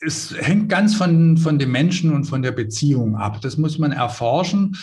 [0.01, 3.41] es hängt ganz von, von dem Menschen und von der Beziehung ab.
[3.43, 4.77] Das muss man erforschen.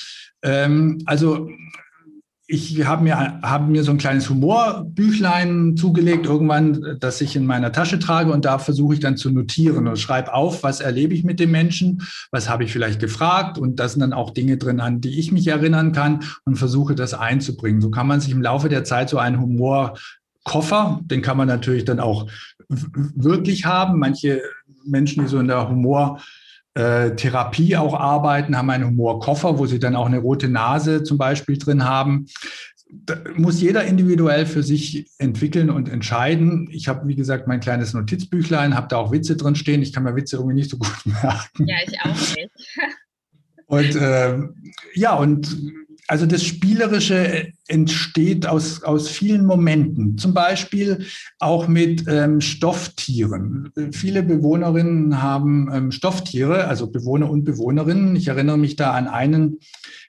[0.44, 1.50] Ähm, also
[2.50, 7.74] ich habe mir, hab mir so ein kleines Humorbüchlein zugelegt, irgendwann, das ich in meiner
[7.74, 11.26] Tasche trage und da versuche ich dann zu notieren und schreibe auf, was erlebe ich
[11.26, 14.80] mit dem Menschen, was habe ich vielleicht gefragt und da sind dann auch Dinge drin,
[14.80, 17.82] an die ich mich erinnern kann und versuche das einzubringen.
[17.82, 21.84] So kann man sich im Laufe der Zeit so einen Humorkoffer, den kann man natürlich
[21.84, 22.30] dann auch
[22.70, 24.00] wirklich haben.
[24.00, 24.42] Manche
[24.86, 26.22] Menschen, die so in der Humor
[26.78, 31.18] äh, Therapie auch arbeiten, haben einen Humorkoffer, wo sie dann auch eine rote Nase zum
[31.18, 32.28] Beispiel drin haben.
[32.90, 36.70] Da muss jeder individuell für sich entwickeln und entscheiden.
[36.72, 39.82] Ich habe, wie gesagt, mein kleines Notizbüchlein, habe da auch Witze drin stehen.
[39.82, 41.68] Ich kann mir Witze irgendwie nicht so gut merken.
[41.68, 42.50] Ja, ich auch nicht.
[43.66, 44.38] und äh,
[44.94, 45.58] ja, und
[46.08, 51.06] also das Spielerische entsteht aus, aus vielen Momenten, zum Beispiel
[51.40, 53.72] auch mit ähm, Stofftieren.
[53.92, 58.16] Viele Bewohnerinnen haben ähm, Stofftiere, also Bewohner und Bewohnerinnen.
[58.16, 59.60] Ich erinnere mich da an einen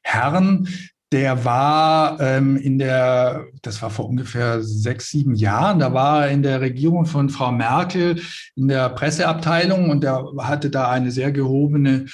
[0.03, 0.69] Herrn,
[1.11, 6.31] der war ähm, in der, das war vor ungefähr sechs, sieben Jahren, da war er
[6.31, 8.21] in der Regierung von Frau Merkel
[8.55, 12.07] in der Presseabteilung und der hatte da eine sehr gehobene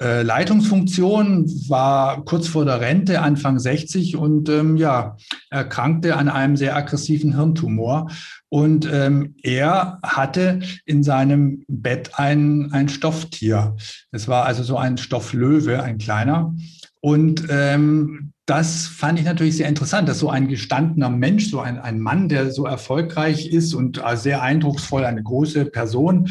[0.00, 5.16] äh, Leitungsfunktion, war kurz vor der Rente, Anfang 60 und ähm, ja,
[5.50, 8.10] erkrankte an einem sehr aggressiven Hirntumor.
[8.48, 13.76] Und ähm, er hatte in seinem Bett ein, ein Stofftier.
[14.10, 16.54] Es war also so ein Stofflöwe, ein kleiner.
[17.00, 21.78] Und ähm, das fand ich natürlich sehr interessant, dass so ein gestandener Mensch, so ein,
[21.78, 26.28] ein Mann, der so erfolgreich ist und sehr eindrucksvoll, eine große Person,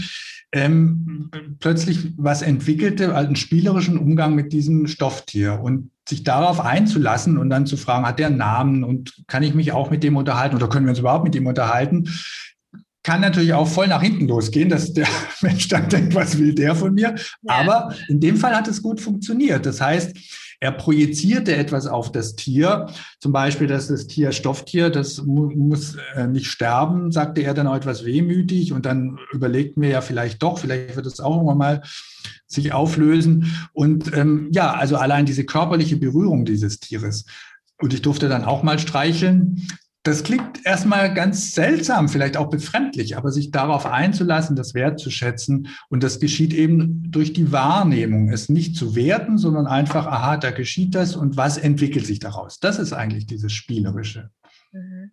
[0.53, 7.49] ähm, plötzlich was entwickelte, einen spielerischen Umgang mit diesem Stofftier und sich darauf einzulassen und
[7.49, 10.55] dann zu fragen, hat der einen Namen und kann ich mich auch mit dem unterhalten
[10.55, 12.07] oder können wir uns überhaupt mit ihm unterhalten?
[13.01, 15.07] Kann natürlich auch voll nach hinten losgehen, dass der
[15.41, 17.15] Mensch dann denkt, was will der von mir?
[17.41, 17.53] Ja.
[17.53, 19.65] Aber in dem Fall hat es gut funktioniert.
[19.65, 20.15] Das heißt,
[20.63, 22.87] er projizierte etwas auf das Tier,
[23.19, 27.67] zum Beispiel, dass das Tier Stofftier, das mu muss äh, nicht sterben, sagte er dann
[27.67, 31.57] auch etwas wehmütig und dann überlegten wir ja vielleicht doch, vielleicht wird es auch irgendwann
[31.57, 31.81] mal
[32.47, 33.53] sich auflösen.
[33.73, 37.25] Und ähm, ja, also allein diese körperliche Berührung dieses Tieres.
[37.81, 39.67] Und ich durfte dann auch mal streicheln.
[40.05, 46.03] Das klingt erstmal ganz seltsam, vielleicht auch befremdlich, aber sich darauf einzulassen, das wertzuschätzen und
[46.03, 50.93] das geschieht eben durch die Wahrnehmung, es nicht zu werten, sondern einfach, aha, da geschieht
[50.93, 52.59] das und was entwickelt sich daraus?
[52.59, 54.29] Das ist eigentlich dieses Spielerische.
[54.73, 55.11] Mhm.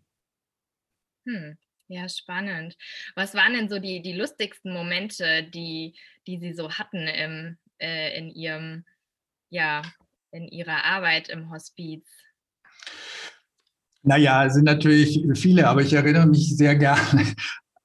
[1.24, 1.58] Hm.
[1.86, 2.76] Ja, spannend.
[3.16, 8.16] Was waren denn so die, die lustigsten Momente, die, die Sie so hatten im, äh,
[8.16, 8.84] in Ihrem,
[9.50, 9.82] ja,
[10.30, 12.08] in Ihrer Arbeit im Hospiz?
[14.02, 17.24] Naja, es sind natürlich viele, aber ich erinnere mich sehr gerne.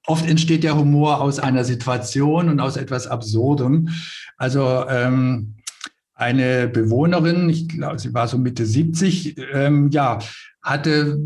[0.06, 3.88] Oft entsteht der Humor aus einer Situation und aus etwas Absurdem.
[4.36, 5.56] Also ähm,
[6.14, 10.18] eine Bewohnerin, ich glaube, sie war so Mitte 70, ähm, ja,
[10.62, 11.18] hatte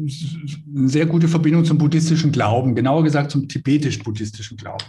[0.76, 4.84] eine sehr gute Verbindung zum buddhistischen Glauben, genauer gesagt zum tibetisch-buddhistischen Glauben.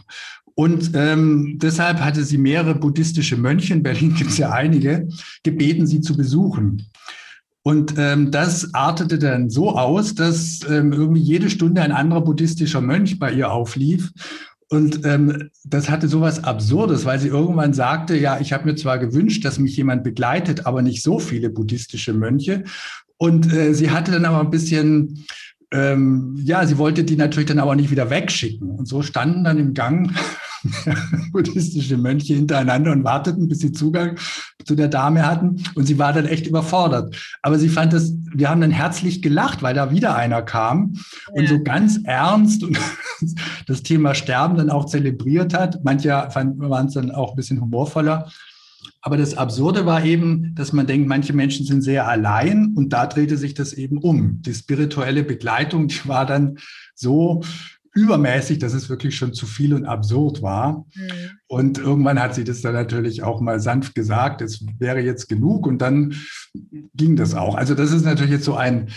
[0.56, 5.08] Und ähm, deshalb hatte sie mehrere buddhistische Mönche, in Berlin gibt es ja einige,
[5.44, 6.88] gebeten, sie zu besuchen.
[7.64, 12.82] Und ähm, das artete dann so aus, dass ähm, irgendwie jede Stunde ein anderer buddhistischer
[12.82, 14.12] Mönch bei ihr auflief.
[14.68, 18.98] Und ähm, das hatte sowas Absurdes, weil sie irgendwann sagte, ja, ich habe mir zwar
[18.98, 22.64] gewünscht, dass mich jemand begleitet, aber nicht so viele buddhistische Mönche.
[23.18, 25.26] Und äh, sie hatte dann aber ein bisschen,
[25.72, 28.72] ähm, ja, sie wollte die natürlich dann aber nicht wieder wegschicken.
[28.72, 30.12] Und so standen dann im Gang
[31.32, 34.18] buddhistische Mönche hintereinander und warteten, bis sie Zugang
[34.66, 35.64] zu der Dame hatten.
[35.76, 37.16] Und sie war dann echt überfordert.
[37.42, 41.42] Aber sie fand es, wir haben dann herzlich gelacht, weil da wieder einer kam ja.
[41.42, 42.78] und so ganz ernst und
[43.68, 45.84] das Thema Sterben dann auch zelebriert hat.
[45.84, 48.32] Manche waren es dann auch ein bisschen humorvoller.
[49.04, 53.08] Aber das Absurde war eben, dass man denkt, manche Menschen sind sehr allein und da
[53.08, 54.42] drehte sich das eben um.
[54.44, 56.58] Die spirituelle Begleitung, die war dann
[56.94, 57.42] so
[57.94, 60.86] übermäßig, dass es wirklich schon zu viel und absurd war.
[60.96, 61.12] Mhm.
[61.48, 65.68] Und irgendwann hat sie das dann natürlich auch mal sanft gesagt, es wäre jetzt genug
[65.68, 66.16] und dann
[66.94, 67.56] ging das auch.
[67.56, 68.90] Also das ist natürlich jetzt so ein,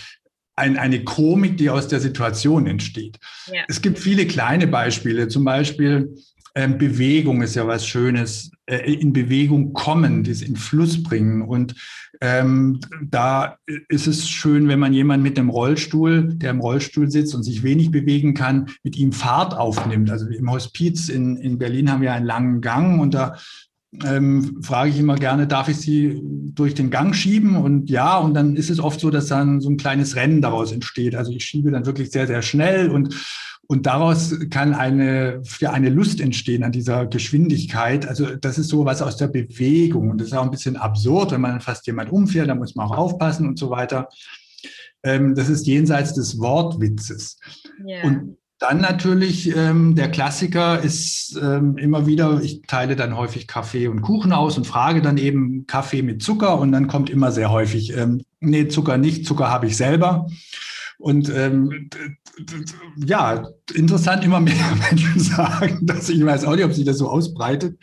[0.57, 3.19] ein, eine Komik, die aus der Situation entsteht.
[3.53, 3.63] Ja.
[3.69, 6.15] Es gibt viele kleine Beispiele, zum Beispiel
[6.55, 11.42] ähm, Bewegung ist ja was Schönes, äh, in Bewegung kommen, das in Fluss bringen.
[11.42, 11.75] Und
[12.21, 17.35] ähm, da ist es schön, wenn man jemanden mit dem Rollstuhl, der im Rollstuhl sitzt
[17.35, 20.11] und sich wenig bewegen kann, mit ihm Fahrt aufnimmt.
[20.11, 23.37] Also im Hospiz in, in Berlin haben wir einen langen Gang und da
[24.05, 27.57] ähm, frage ich immer gerne, darf ich Sie durch den Gang schieben?
[27.57, 30.73] Und ja, und dann ist es oft so, dass dann so ein kleines Rennen daraus
[30.73, 31.15] entsteht.
[31.15, 33.15] Also ich schiebe dann wirklich sehr, sehr schnell und
[33.67, 38.06] Und daraus kann eine, ja, eine Lust entstehen an dieser Geschwindigkeit.
[38.06, 40.10] Also das ist so was aus der Bewegung.
[40.10, 42.87] Und das ist auch ein bisschen absurd, wenn man fast jemand umfährt, da muss man
[42.87, 44.08] auch aufpassen und so weiter.
[45.02, 47.38] Ähm, das ist jenseits des Wortwitzes.
[47.87, 48.04] Yeah.
[48.04, 53.88] Und dann natürlich ähm, der Klassiker ist ähm, immer wieder, ich teile dann häufig Kaffee
[53.88, 57.50] und Kuchen aus und frage dann eben Kaffee mit Zucker und dann kommt immer sehr
[57.50, 60.29] häufig, ähm, nee, Zucker nicht, Zucker habe ich selber.
[61.05, 61.90] Und ähm,
[62.96, 64.55] ja, interessant, immer mehr
[64.90, 67.79] Menschen sagen dass Ich weiß auch nicht, ob sich das so ausbreitet.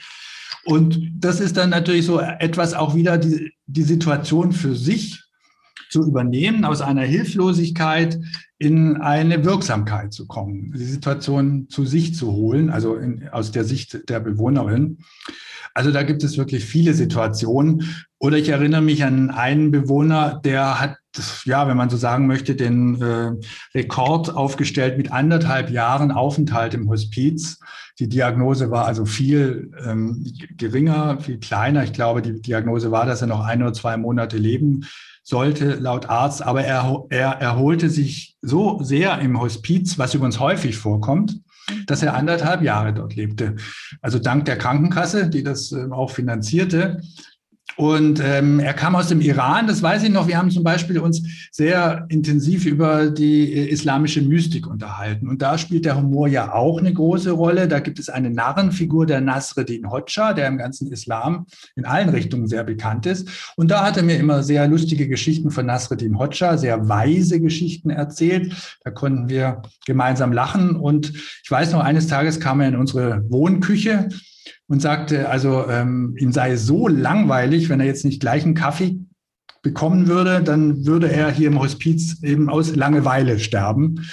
[0.65, 5.23] Und das ist dann natürlich so etwas auch wieder die, die Situation für sich
[5.91, 8.19] zu übernehmen, aus einer Hilflosigkeit
[8.57, 13.65] in eine Wirksamkeit zu kommen, die Situation zu sich zu holen, also in, aus der
[13.65, 14.97] Sicht der Bewohnerin.
[15.75, 17.83] Also da gibt es wirklich viele Situationen.
[18.17, 20.97] Oder ich erinnere mich an einen Bewohner, der hat,
[21.45, 23.31] ja, wenn man so sagen möchte, den äh,
[23.75, 27.59] Rekord aufgestellt mit anderthalb Jahren Aufenthalt im Hospiz.
[27.99, 30.25] Die Diagnose war also viel ähm,
[30.57, 31.83] geringer, viel kleiner.
[31.83, 34.85] Ich glaube, die Diagnose war, dass er noch ein oder zwei Monate leben
[35.23, 40.77] sollte laut Arzt, aber er, er erholte sich so sehr im Hospiz, was übrigens häufig
[40.77, 41.39] vorkommt,
[41.85, 43.55] dass er anderthalb Jahre dort lebte.
[44.01, 47.01] Also dank der Krankenkasse, die das äh, auch finanzierte.
[47.81, 50.27] Und ähm, er kam aus dem Iran, das weiß ich noch.
[50.27, 55.27] Wir haben zum Beispiel uns sehr intensiv über die äh, islamische Mystik unterhalten.
[55.27, 57.67] Und da spielt der Humor ja auch eine große Rolle.
[57.67, 62.45] Da gibt es eine Narrenfigur der Nasreddin Hoxha, der im ganzen Islam in allen Richtungen
[62.45, 63.27] sehr bekannt ist.
[63.55, 67.89] Und da hat er mir immer sehr lustige Geschichten von Nasreddin Hoxha, sehr weise Geschichten
[67.89, 68.53] erzählt.
[68.83, 70.75] Da konnten wir gemeinsam lachen.
[70.75, 74.09] Und ich weiß noch, eines Tages kam er in unsere Wohnküche
[74.71, 79.01] und sagte, also ähm, ihm sei so langweilig, wenn er jetzt nicht gleich einen Kaffee
[79.61, 84.07] bekommen würde, dann würde er hier im Hospiz eben aus Langeweile sterben.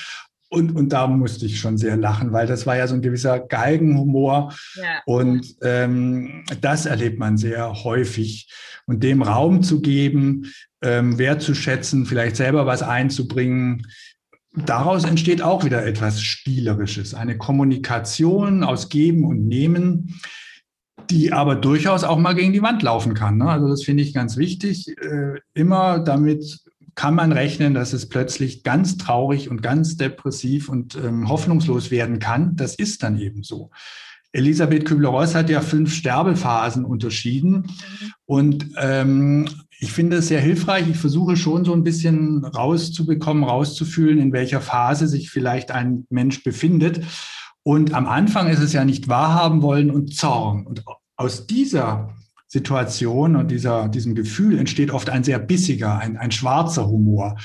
[0.49, 3.39] Und, und da musste ich schon sehr lachen, weil das war ja so ein gewisser
[3.39, 4.53] Galgenhumor.
[4.75, 5.01] Ja.
[5.07, 8.53] Und ähm, das erlebt man sehr häufig.
[8.85, 10.53] Und dem Raum zu geben,
[10.83, 13.87] ähm, wertzuschätzen, vielleicht selber was einzubringen,
[14.57, 20.21] daraus entsteht auch wieder etwas Spielerisches, eine Kommunikation aus Geben und Nehmen,
[21.11, 23.39] die aber durchaus auch mal gegen die Wand laufen kann.
[23.39, 23.49] Ne?
[23.49, 24.89] Also das finde ich ganz wichtig.
[24.99, 26.61] Äh, immer damit
[26.95, 32.19] kann man rechnen, dass es plötzlich ganz traurig und ganz depressiv und ähm, hoffnungslos werden
[32.19, 32.57] kann.
[32.57, 33.71] Das ist dann eben so.
[34.33, 37.71] Elisabeth Kübler-Ross hat ja fünf Sterbephasen unterschieden.
[38.27, 39.49] Und ähm,
[39.79, 40.89] ich finde es sehr hilfreich.
[40.89, 46.43] Ich versuche schon so ein bisschen rauszubekommen, rauszufühlen, in welcher Phase sich vielleicht ein Mensch
[46.43, 47.01] befindet.
[47.63, 50.67] Und am Anfang ist es ja nicht wahrhaben wollen und Zorn.
[50.67, 50.83] Und
[51.19, 52.15] aus dieser
[52.47, 57.37] Situation und dieser, diesem Gefühl entsteht oft ein sehr bissiger, ein, ein schwarzer Humor.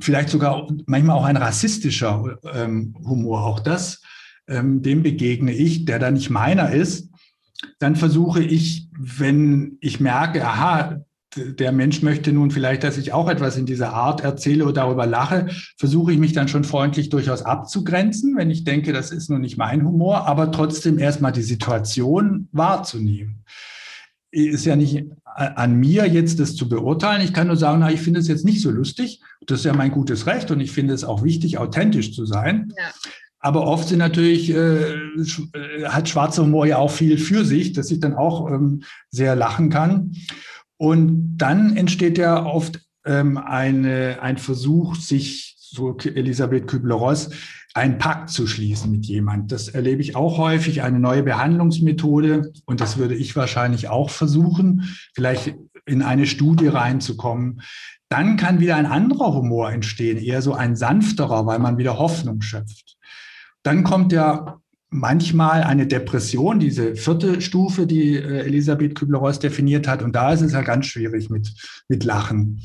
[0.00, 3.44] Vielleicht sogar manchmal auch ein rassistischer ähm, Humor.
[3.44, 4.02] Auch das,
[4.48, 7.08] ähm, dem begegne ich, der da nicht meiner ist.
[7.78, 11.00] Dann versuche ich, wenn ich merke, aha,
[11.36, 15.06] der Mensch möchte nun vielleicht, dass ich auch etwas in dieser Art erzähle oder darüber
[15.06, 19.40] lache, versuche ich mich dann schon freundlich durchaus abzugrenzen, wenn ich denke, das ist nun
[19.40, 23.44] nicht mein Humor, aber trotzdem erstmal die Situation wahrzunehmen.
[24.30, 27.22] Ist ja nicht an mir jetzt das zu beurteilen.
[27.22, 29.20] Ich kann nur sagen, na, ich finde es jetzt nicht so lustig.
[29.46, 32.72] Das ist ja mein gutes Recht und ich finde es auch wichtig, authentisch zu sein.
[32.76, 32.84] Ja.
[33.40, 37.90] Aber oft sind natürlich, äh, äh hat schwarzer Humor ja auch viel für sich, dass
[37.90, 40.12] ich dann auch ähm, sehr lachen kann.
[40.76, 47.30] Und dann entsteht ja oft ähm, eine, ein Versuch, sich, so Elisabeth Kübler-Ross,
[47.74, 49.50] einen Pakt zu schließen mit jemand.
[49.50, 52.52] Das erlebe ich auch häufig, eine neue Behandlungsmethode.
[52.66, 57.60] Und das würde ich wahrscheinlich auch versuchen, vielleicht in eine Studie reinzukommen.
[58.08, 62.42] Dann kann wieder ein anderer Humor entstehen, eher so ein sanfterer, weil man wieder Hoffnung
[62.42, 62.96] schöpft.
[63.64, 64.60] Dann kommt ja
[64.94, 70.02] manchmal eine Depression, diese vierte Stufe, die äh, Elisabeth Kübler-Ross definiert hat.
[70.02, 71.52] Und da ist es ja ganz schwierig mit,
[71.88, 72.62] mit Lachen.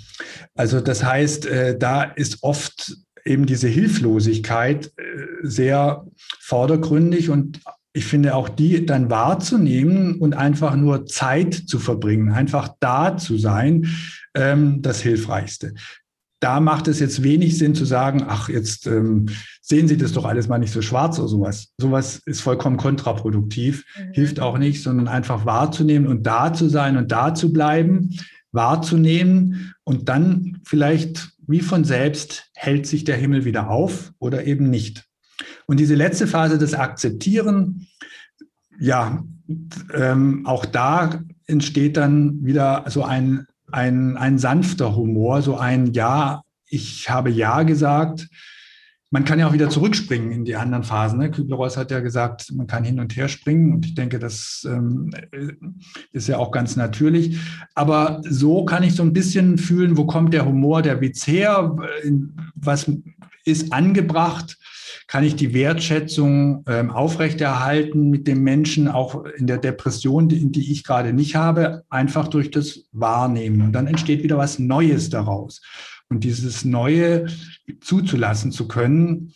[0.55, 5.01] Also das heißt, äh, da ist oft eben diese Hilflosigkeit äh,
[5.41, 6.05] sehr
[6.39, 7.61] vordergründig und
[7.93, 13.39] ich finde auch die dann wahrzunehmen und einfach nur Zeit zu verbringen, einfach da zu
[13.39, 13.87] sein,
[14.35, 15.73] ähm, das Hilfreichste
[16.39, 19.27] da macht es jetzt wenig Sinn zu sagen, ach, jetzt ähm,
[19.69, 21.73] sehen Sie das doch alles mal nicht so schwarz oder sowas.
[21.77, 24.13] Sowas ist vollkommen kontraproduktiv, mhm.
[24.13, 28.17] hilft auch nicht, sondern einfach wahrzunehmen und da zu sein und da zu bleiben,
[28.51, 34.69] wahrzunehmen und dann vielleicht wie von selbst hält sich der Himmel wieder auf oder eben
[34.69, 35.05] nicht.
[35.65, 37.87] Und diese letzte Phase des Akzeptieren,
[38.79, 39.23] ja,
[39.93, 46.43] ähm, auch da entsteht dann wieder so ein ein, ein sanfter Humor, so ein Ja,
[46.65, 48.27] ich habe Ja gesagt.
[49.11, 51.19] Man kann ja auch wieder zurückspringen in die anderen Phasen.
[51.19, 51.31] Ne?
[51.31, 55.09] Kübler-Ross hat ja gesagt, man kann hin und her springen und ich denke, das ähm,
[56.11, 57.39] ist ja auch ganz natürlich.
[57.73, 61.75] Aber so kann ich so ein bisschen fühlen, wo kommt der Humor der Witz her,
[62.55, 62.91] was
[63.45, 64.57] ist angebracht,
[65.07, 70.71] kann ich die Wertschätzung ähm, aufrechterhalten mit dem Menschen, auch in der Depression, die, die
[70.71, 73.61] ich gerade nicht habe, einfach durch das Wahrnehmen.
[73.61, 75.61] Und dann entsteht wieder was Neues daraus.
[76.09, 77.27] Und dieses Neue
[77.81, 79.33] zuzulassen zu können,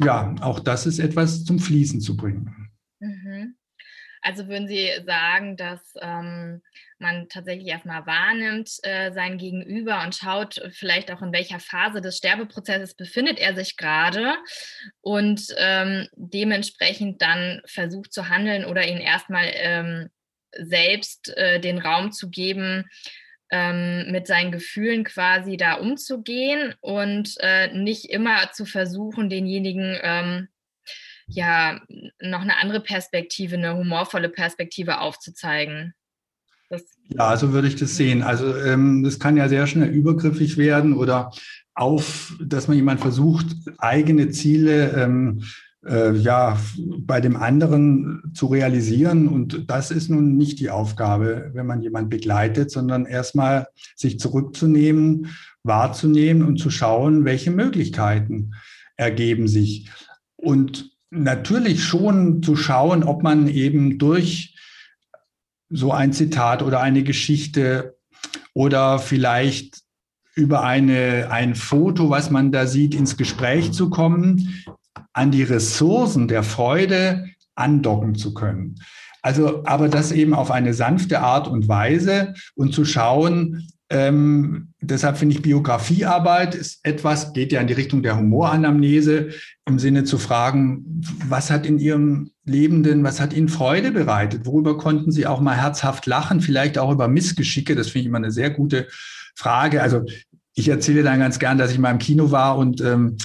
[0.00, 2.70] ja, auch das ist etwas zum Fließen zu bringen.
[3.00, 3.56] Mhm.
[4.22, 6.60] Also würden Sie sagen, dass ähm,
[6.98, 12.16] man tatsächlich erstmal wahrnimmt äh, sein Gegenüber und schaut vielleicht auch in welcher Phase des
[12.16, 14.34] Sterbeprozesses befindet er sich gerade
[15.00, 20.08] und ähm, dementsprechend dann versucht zu handeln oder ihn erstmal ähm,
[20.58, 22.86] selbst äh, den Raum zu geben,
[23.50, 30.48] ähm, mit seinen Gefühlen quasi da umzugehen und äh, nicht immer zu versuchen, denjenigen ähm,
[31.28, 31.80] ja
[32.20, 35.94] noch eine andere Perspektive, eine humorvolle Perspektive aufzuzeigen.
[36.68, 38.22] Das ja, so würde ich das sehen.
[38.22, 41.30] Also ähm, das kann ja sehr schnell übergriffig werden oder
[41.74, 43.46] auf, dass man jemand versucht,
[43.78, 46.58] eigene Ziele ähm, äh, ja,
[46.98, 49.28] bei dem anderen zu realisieren.
[49.28, 55.28] Und das ist nun nicht die Aufgabe, wenn man jemand begleitet, sondern erstmal sich zurückzunehmen,
[55.62, 58.54] wahrzunehmen und zu schauen, welche Möglichkeiten
[58.96, 59.88] ergeben sich.
[60.36, 64.56] Und natürlich schon zu schauen, ob man eben durch
[65.68, 67.96] so ein Zitat oder eine Geschichte
[68.54, 69.82] oder vielleicht
[70.34, 74.64] über eine, ein Foto, was man da sieht, ins Gespräch zu kommen,
[75.12, 78.76] an die Ressourcen der Freude andocken zu können.
[79.22, 85.16] Also, aber das eben auf eine sanfte Art und Weise und zu schauen, ähm, deshalb
[85.16, 89.30] finde ich Biografiearbeit ist etwas, geht ja in die Richtung der Humoranamnese,
[89.64, 90.84] im Sinne zu fragen,
[91.28, 94.44] was hat in Ihrem Leben denn, was hat Ihnen Freude bereitet?
[94.44, 96.40] Worüber konnten Sie auch mal herzhaft lachen?
[96.40, 97.76] Vielleicht auch über Missgeschicke.
[97.76, 98.88] Das finde ich immer eine sehr gute
[99.36, 99.82] Frage.
[99.82, 100.04] Also
[100.54, 103.20] ich erzähle dann ganz gern, dass ich mal im Kino war und ähm, äh,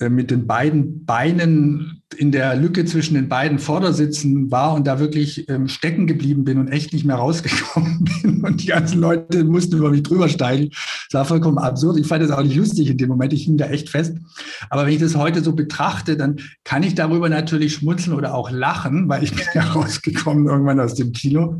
[0.00, 5.48] mit den beiden Beinen in der Lücke zwischen den beiden Vordersitzen war und da wirklich
[5.48, 8.44] ähm, stecken geblieben bin und echt nicht mehr rausgekommen bin.
[8.44, 10.70] Und die ganzen Leute mussten über mich drüber steigen.
[10.70, 11.98] Das war vollkommen absurd.
[11.98, 13.32] Ich fand das auch nicht lustig in dem Moment.
[13.32, 14.16] Ich hing da echt fest.
[14.70, 18.50] Aber wenn ich das heute so betrachte, dann kann ich darüber natürlich schmunzeln oder auch
[18.50, 21.58] lachen, weil ich bin ja rausgekommen irgendwann aus dem Kino.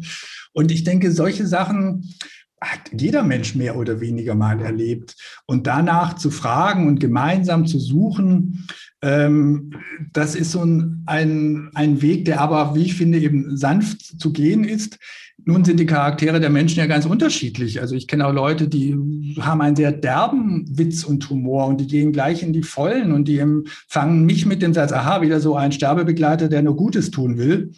[0.52, 2.14] Und ich denke, solche Sachen,
[2.60, 5.14] hat jeder Mensch mehr oder weniger mal erlebt.
[5.46, 8.66] Und danach zu fragen und gemeinsam zu suchen,
[9.02, 9.72] ähm,
[10.12, 14.32] das ist so ein, ein, ein Weg, der aber, wie ich finde, eben sanft zu
[14.32, 14.98] gehen ist.
[15.44, 17.80] Nun sind die Charaktere der Menschen ja ganz unterschiedlich.
[17.80, 21.86] Also ich kenne auch Leute, die haben einen sehr derben Witz und Humor und die
[21.86, 23.44] gehen gleich in die Vollen und die
[23.86, 27.72] fangen mich mit dem Satz, aha, wieder so ein Sterbebegleiter, der nur Gutes tun will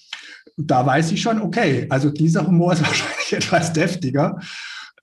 [0.59, 4.39] da weiß ich schon, okay, also dieser Humor ist wahrscheinlich etwas deftiger.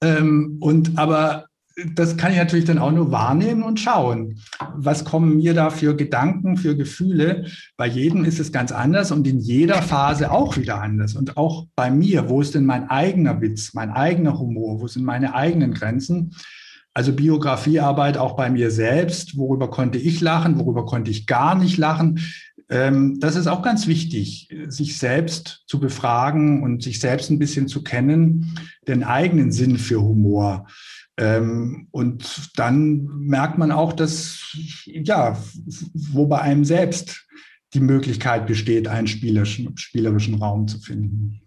[0.01, 1.45] Ähm, und aber
[1.93, 4.39] das kann ich natürlich dann auch nur wahrnehmen und schauen.
[4.75, 7.47] Was kommen mir da für Gedanken, für Gefühle?
[7.75, 11.15] Bei jedem ist es ganz anders und in jeder Phase auch wieder anders.
[11.15, 14.79] Und auch bei mir, wo ist denn mein eigener Witz, mein eigener Humor?
[14.79, 16.33] Wo sind meine eigenen Grenzen?
[16.93, 19.37] Also Biografiearbeit auch bei mir selbst.
[19.37, 20.57] Worüber konnte ich lachen?
[20.57, 22.21] Worüber konnte ich gar nicht lachen?
[22.69, 27.67] Ähm, das ist auch ganz wichtig, sich selbst zu befragen und sich selbst ein bisschen
[27.67, 28.57] zu kennen,
[28.87, 30.67] den eigenen Sinn für Humor.
[31.17, 34.55] Ähm, und dann merkt man auch, dass,
[34.85, 35.37] ja,
[35.93, 37.25] wo bei einem selbst
[37.73, 41.41] die Möglichkeit besteht, einen spielerischen, spielerischen Raum zu finden.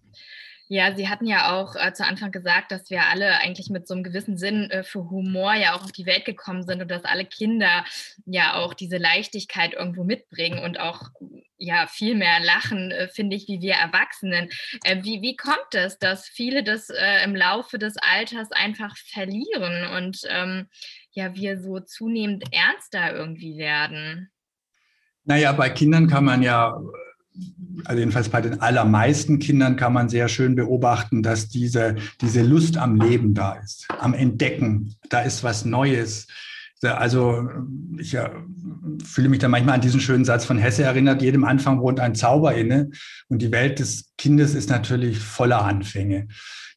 [0.71, 3.95] Ja, Sie hatten ja auch äh, zu Anfang gesagt, dass wir alle eigentlich mit so
[3.95, 7.05] einem gewissen Sinn äh, für Humor ja auch auf die Welt gekommen sind und dass
[7.05, 7.85] alle Kinder
[8.27, 11.11] ja auch diese Leichtigkeit irgendwo mitbringen und auch
[11.57, 14.51] ja viel mehr lachen, äh, finde ich, wie wir Erwachsenen.
[14.85, 19.87] Äh, wie, wie kommt es, dass viele das äh, im Laufe des Alters einfach verlieren
[19.97, 20.69] und ähm,
[21.13, 24.31] ja, wir so zunehmend ernster irgendwie werden?
[25.25, 26.79] Naja, bei Kindern kann man ja
[27.85, 32.77] also jedenfalls bei den allermeisten Kindern kann man sehr schön beobachten, dass diese, diese Lust
[32.77, 34.95] am Leben da ist, am Entdecken.
[35.09, 36.27] Da ist was Neues.
[36.83, 37.49] Also
[37.99, 38.31] ich ja,
[39.05, 42.15] fühle mich da manchmal an diesen schönen Satz von Hesse erinnert, jedem Anfang wohnt ein
[42.15, 42.91] Zauber inne.
[43.29, 46.29] Und die Welt des Kindes ist natürlich voller Anfänge.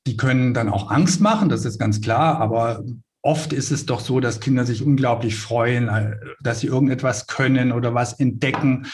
[0.07, 2.83] Die können dann auch Angst machen, das ist ganz klar, aber
[3.21, 7.93] oft ist es doch so, dass Kinder sich unglaublich freuen, dass sie irgendetwas können oder
[7.93, 8.87] was entdecken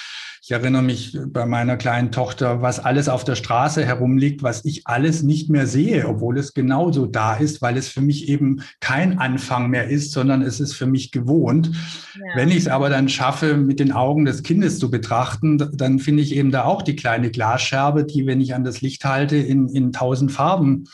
[0.44, 4.86] Ich erinnere mich bei meiner kleinen Tochter, was alles auf der Straße herumliegt, was ich
[4.86, 9.18] alles nicht mehr sehe, obwohl es genauso da ist, weil es für mich eben kein
[9.20, 11.72] Anfang mehr ist, sondern es ist für mich gewohnt.
[12.16, 12.22] Ja.
[12.36, 16.24] Wenn ich es aber dann schaffe, mit den Augen des Kindes zu betrachten, dann finde
[16.24, 19.70] ich eben da auch die kleine Glasscherbe, die, wenn ich an das Licht halte, in,
[19.70, 20.86] in tausend Farben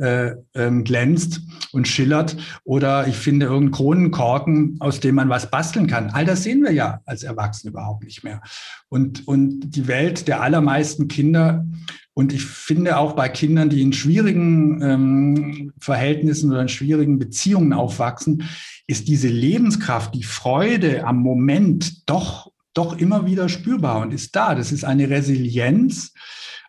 [0.00, 1.40] äh, ähm, glänzt
[1.72, 2.36] und schillert.
[2.64, 6.10] Oder ich finde irgendeinen Kronenkorken, aus dem man was basteln kann.
[6.10, 8.40] All das sehen wir ja als Erwachsene überhaupt nicht mehr.
[8.88, 11.64] Und, und die Welt der allermeisten Kinder
[12.12, 17.72] und ich finde auch bei Kindern, die in schwierigen ähm, Verhältnissen oder in schwierigen Beziehungen
[17.72, 18.42] aufwachsen,
[18.86, 24.54] ist diese Lebenskraft, die Freude am Moment doch, doch immer wieder spürbar und ist da.
[24.54, 26.12] Das ist eine Resilienz,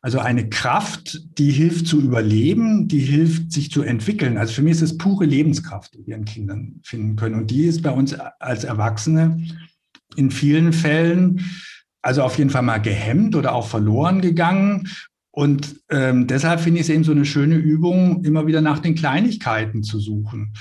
[0.01, 4.37] also eine Kraft, die hilft zu überleben, die hilft sich zu entwickeln.
[4.37, 7.35] Also für mich ist es pure Lebenskraft, die wir in Kindern finden können.
[7.35, 9.45] Und die ist bei uns als Erwachsene
[10.15, 11.41] in vielen Fällen
[12.01, 14.89] also auf jeden Fall mal gehemmt oder auch verloren gegangen.
[15.31, 18.95] Und ähm, deshalb finde ich es eben so eine schöne Übung, immer wieder nach den
[18.95, 20.53] Kleinigkeiten zu suchen,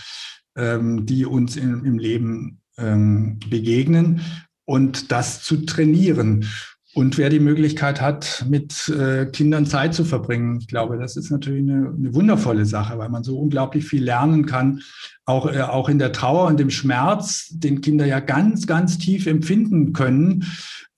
[0.56, 4.20] ähm, die uns in, im Leben ähm, begegnen
[4.66, 6.46] und das zu trainieren.
[6.92, 11.30] Und wer die Möglichkeit hat, mit äh, Kindern Zeit zu verbringen, ich glaube, das ist
[11.30, 14.80] natürlich eine, eine wundervolle Sache, weil man so unglaublich viel lernen kann,
[15.24, 19.28] auch, äh, auch in der Trauer und dem Schmerz, den Kinder ja ganz, ganz tief
[19.28, 20.44] empfinden können.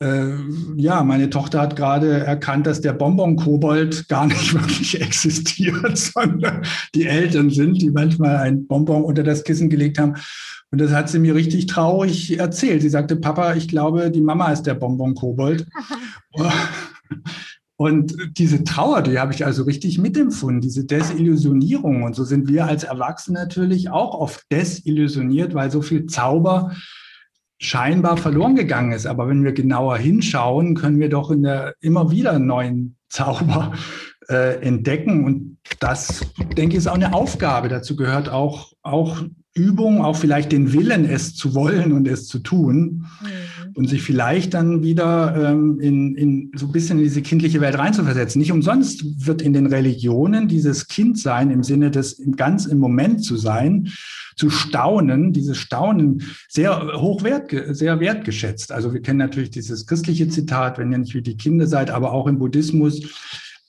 [0.02, 0.30] Äh,
[0.76, 6.62] ja, meine Tochter hat gerade erkannt, dass der Bonbon-Kobold gar nicht wirklich existiert, sondern
[6.94, 10.14] die Eltern sind, die manchmal ein Bonbon unter das Kissen gelegt haben
[10.72, 12.80] und das hat sie mir richtig traurig erzählt.
[12.80, 15.66] Sie sagte, Papa, ich glaube, die Mama ist der Bonbon-Kobold.
[17.76, 22.04] Und diese Trauer, die habe ich also richtig mitempfunden, diese Desillusionierung.
[22.04, 26.72] Und so sind wir als Erwachsene natürlich auch oft desillusioniert, weil so viel Zauber
[27.58, 29.06] scheinbar verloren gegangen ist.
[29.06, 33.72] Aber wenn wir genauer hinschauen, können wir doch in der, immer wieder neuen Zauber
[34.28, 35.24] äh, entdecken.
[35.24, 36.24] Und das,
[36.56, 37.68] denke ich, ist auch eine Aufgabe.
[37.68, 42.38] Dazu gehört auch, auch Übung, auch vielleicht den Willen, es zu wollen und es zu
[42.38, 43.72] tun mhm.
[43.74, 47.76] und sich vielleicht dann wieder ähm, in, in so ein bisschen in diese kindliche Welt
[47.76, 48.40] reinzuversetzen.
[48.40, 53.36] Nicht umsonst wird in den Religionen dieses Kindsein im Sinne des ganz im Moment zu
[53.36, 53.90] sein,
[54.36, 58.72] zu staunen, dieses Staunen sehr hoch wert, sehr wertgeschätzt.
[58.72, 62.12] Also wir kennen natürlich dieses christliche Zitat, wenn ihr nicht wie die Kinder seid, aber
[62.12, 63.02] auch im Buddhismus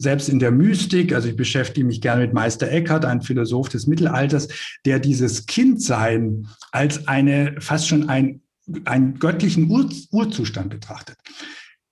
[0.04, 3.88] selbst in der Mystik, also ich beschäftige mich gerne mit Meister Eckhart, ein Philosoph des
[3.88, 4.50] Mittelalters,
[4.86, 8.42] der dieses Kindsein als eine fast schon ein,
[8.86, 11.18] einen göttlichen Ur, Urzustand betrachtet.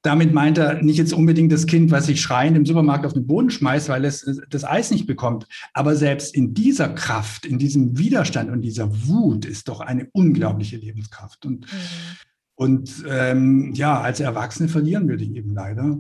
[0.03, 3.27] Damit meint er nicht jetzt unbedingt das Kind, was sich schreiend im Supermarkt auf den
[3.27, 5.47] Boden schmeißt, weil es das Eis nicht bekommt.
[5.73, 10.77] Aber selbst in dieser Kraft, in diesem Widerstand und dieser Wut ist doch eine unglaubliche
[10.77, 11.45] Lebenskraft.
[11.45, 11.77] Und, mhm.
[12.55, 15.99] und ähm, ja, als Erwachsene verlieren wir die eben leider.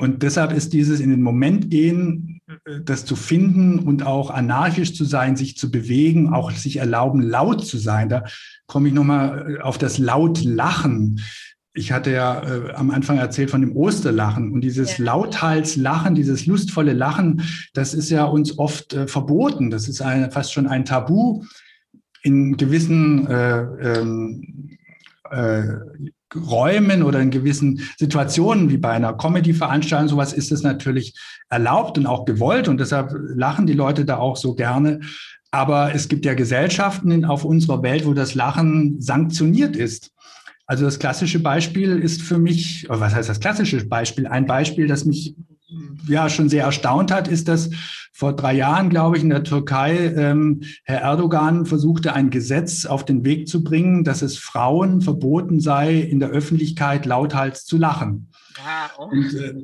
[0.00, 4.94] Und deshalb ist dieses in den Moment gehen, äh, das zu finden und auch anarchisch
[4.94, 8.08] zu sein, sich zu bewegen, auch sich erlauben, laut zu sein.
[8.08, 8.24] Da
[8.66, 11.20] komme ich nochmal äh, auf das laut Lachen.
[11.74, 15.04] Ich hatte ja äh, am Anfang erzählt von dem Osterlachen und dieses ja.
[15.04, 17.42] Lauthalslachen, dieses lustvolle Lachen,
[17.74, 19.70] das ist ja uns oft äh, verboten.
[19.70, 21.44] Das ist eine, fast schon ein Tabu.
[22.22, 24.78] In gewissen äh, ähm,
[25.30, 25.62] äh,
[26.34, 31.14] Räumen oder in gewissen Situationen wie bei einer Comedy-Veranstaltung, sowas ist es natürlich
[31.48, 35.00] erlaubt und auch gewollt und deshalb lachen die Leute da auch so gerne.
[35.50, 40.12] Aber es gibt ja Gesellschaften auf unserer Welt, wo das Lachen sanktioniert ist.
[40.66, 44.28] Also das klassische Beispiel ist für mich, was heißt das klassische Beispiel?
[44.28, 45.34] Ein Beispiel, das mich
[46.06, 47.70] ja schon sehr erstaunt hat, ist, dass
[48.12, 53.04] vor drei Jahren, glaube ich, in der Türkei ähm, Herr Erdogan versuchte, ein Gesetz auf
[53.04, 58.30] den Weg zu bringen, dass es Frauen verboten sei, in der Öffentlichkeit lauthals zu lachen.
[58.98, 59.04] Oh.
[59.04, 59.54] Und, äh,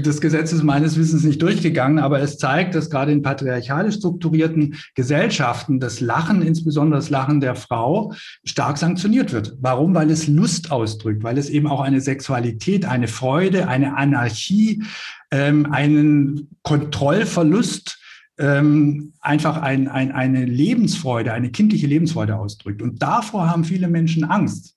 [0.00, 4.76] das Gesetz ist meines Wissens nicht durchgegangen, aber es zeigt, dass gerade in patriarchalisch strukturierten
[4.94, 8.12] Gesellschaften das Lachen, insbesondere das Lachen der Frau,
[8.44, 9.56] stark sanktioniert wird.
[9.60, 9.94] Warum?
[9.94, 14.82] Weil es Lust ausdrückt, weil es eben auch eine Sexualität, eine Freude, eine Anarchie,
[15.30, 17.98] ähm, einen Kontrollverlust,
[18.38, 22.82] ähm, einfach ein, ein, eine Lebensfreude, eine kindliche Lebensfreude ausdrückt.
[22.82, 24.71] Und davor haben viele Menschen Angst.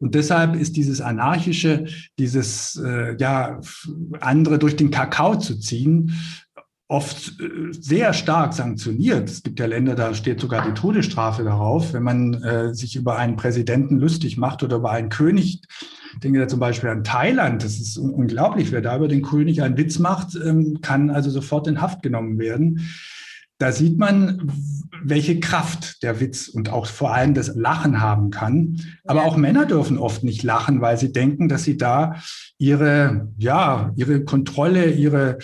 [0.00, 1.86] Und deshalb ist dieses anarchische,
[2.18, 3.60] dieses äh, ja
[4.20, 6.14] andere durch den Kakao zu ziehen,
[6.88, 9.28] oft äh, sehr stark sanktioniert.
[9.28, 13.16] Es gibt ja Länder, da steht sogar die Todesstrafe darauf, wenn man äh, sich über
[13.16, 15.62] einen Präsidenten lustig macht oder über einen König.
[16.14, 17.62] Ich denke da zum Beispiel an Thailand.
[17.62, 18.72] Das ist unglaublich.
[18.72, 22.38] Wer da über den König einen Witz macht, ähm, kann also sofort in Haft genommen
[22.38, 22.88] werden.
[23.58, 24.52] Da sieht man,
[25.02, 28.80] welche Kraft der Witz und auch vor allem das Lachen haben kann.
[29.04, 32.16] Aber auch Männer dürfen oft nicht lachen, weil sie denken, dass sie da
[32.56, 35.38] ihre, ja, ihre Kontrolle, ihre,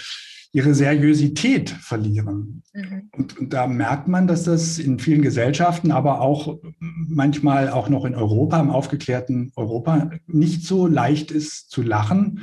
[0.53, 2.63] ihre Seriosität verlieren.
[2.73, 3.11] Mhm.
[3.13, 8.05] Und, und, da merkt man, dass das in vielen Gesellschaften, aber auch manchmal auch noch
[8.05, 12.43] in Europa, im aufgeklärten Europa, nicht so leicht ist zu lachen.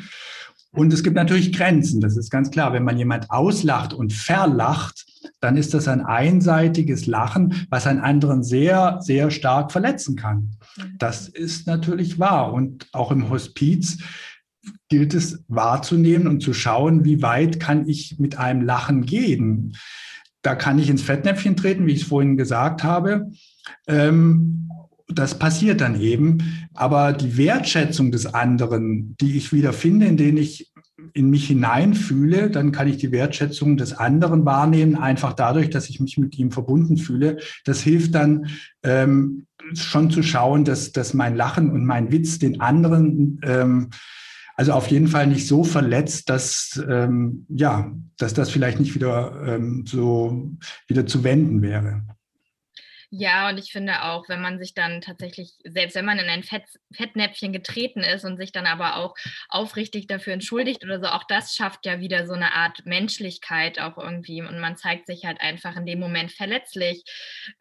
[0.71, 2.71] Und es gibt natürlich Grenzen, das ist ganz klar.
[2.73, 5.05] Wenn man jemand auslacht und verlacht,
[5.39, 10.51] dann ist das ein einseitiges Lachen, was einen anderen sehr, sehr stark verletzen kann.
[10.77, 10.95] Mhm.
[10.97, 12.53] Das ist natürlich wahr.
[12.53, 13.99] Und auch im Hospiz
[14.89, 19.75] gilt es wahrzunehmen und zu schauen, wie weit kann ich mit einem Lachen gehen.
[20.41, 23.31] Da kann ich ins Fettnäpfchen treten, wie ich es vorhin gesagt habe.
[23.87, 24.69] Ähm,
[25.07, 26.67] das passiert dann eben.
[26.73, 30.70] Aber die Wertschätzung des anderen, die ich wieder finde, in denen ich
[31.13, 35.99] in mich hineinfühle, dann kann ich die Wertschätzung des anderen wahrnehmen, einfach dadurch, dass ich
[35.99, 37.37] mich mit ihm verbunden fühle.
[37.65, 38.47] Das hilft dann
[38.83, 43.89] ähm, schon zu schauen, dass, dass mein Lachen und mein Witz den anderen ähm,
[44.55, 49.41] also auf jeden Fall nicht so verletzt, dass ähm, ja, dass das vielleicht nicht wieder
[49.43, 50.51] ähm, so
[50.87, 52.03] wieder zu wenden wäre.
[53.13, 56.43] Ja, und ich finde auch, wenn man sich dann tatsächlich, selbst wenn man in ein
[56.43, 59.15] Fett, Fettnäpfchen getreten ist und sich dann aber auch
[59.49, 63.97] aufrichtig dafür entschuldigt oder so, auch das schafft ja wieder so eine Art Menschlichkeit auch
[63.97, 64.41] irgendwie.
[64.41, 67.03] Und man zeigt sich halt einfach in dem Moment verletzlich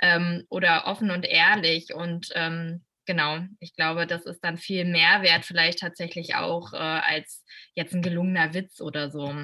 [0.01, 1.93] ähm, oder offen und ehrlich.
[1.95, 7.45] Und ähm, genau, ich glaube, das ist dann viel Mehrwert vielleicht tatsächlich auch äh, als
[7.75, 9.35] jetzt ein gelungener Witz oder so.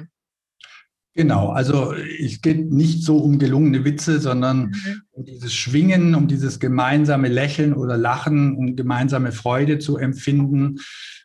[1.17, 5.01] Genau, also es geht nicht so um gelungene Witze, sondern mhm.
[5.09, 10.75] um dieses Schwingen, um dieses gemeinsame Lächeln oder Lachen, um gemeinsame Freude zu empfinden,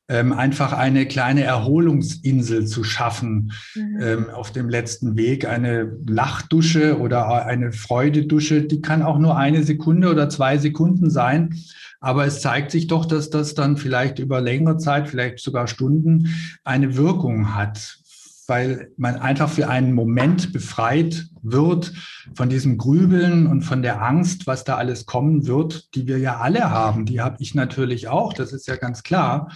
[0.08, 3.98] ähm, einfach eine kleine Erholungsinsel zu schaffen mhm.
[4.00, 9.62] ähm, auf dem letzten Weg, eine Lachdusche oder eine Freudedusche, die kann auch nur eine
[9.62, 11.54] Sekunde oder zwei Sekunden sein.
[12.00, 16.34] Aber es zeigt sich doch, dass das dann vielleicht über längere Zeit, vielleicht sogar Stunden,
[16.64, 17.98] eine Wirkung hat
[18.46, 21.92] weil man einfach für einen Moment befreit wird
[22.34, 26.38] von diesem Grübeln und von der Angst, was da alles kommen wird, die wir ja
[26.38, 27.06] alle haben.
[27.06, 29.48] Die habe ich natürlich auch, das ist ja ganz klar.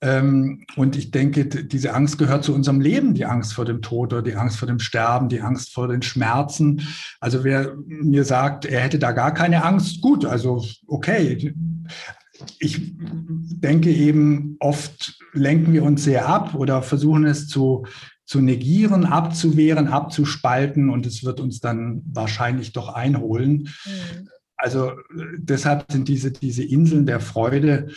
[0.00, 4.12] Ähm, und ich denke, diese Angst gehört zu unserem Leben, die Angst vor dem Tod
[4.12, 6.82] oder die Angst vor dem Sterben, die Angst vor den Schmerzen.
[7.20, 11.54] Also wer mir sagt, er hätte da gar keine Angst, gut, also okay.
[12.60, 17.84] Ich denke eben, oft lenken wir uns sehr ab oder versuchen es zu
[18.28, 23.70] zu negieren, abzuwehren, abzuspalten und es wird uns dann wahrscheinlich doch einholen.
[23.86, 24.28] Mhm.
[24.58, 24.92] Also
[25.38, 27.88] deshalb sind diese, diese Inseln der Freude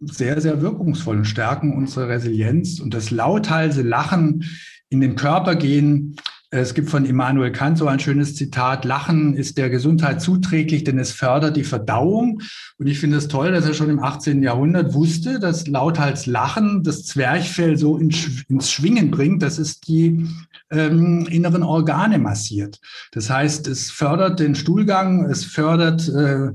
[0.00, 4.44] sehr, sehr wirkungsvoll und stärken unsere Resilienz und das lauthals Lachen
[4.88, 6.16] in den Körper gehen
[6.60, 10.98] es gibt von Immanuel Kant so ein schönes Zitat, Lachen ist der Gesundheit zuträglich, denn
[10.98, 12.40] es fördert die Verdauung.
[12.78, 14.42] Und ich finde es toll, dass er schon im 18.
[14.42, 20.26] Jahrhundert wusste, dass lauthals Lachen das Zwerchfell so ins Schwingen bringt, dass es die
[20.70, 22.80] ähm, inneren Organe massiert.
[23.12, 26.50] Das heißt, es fördert den Stuhlgang, es fördert äh,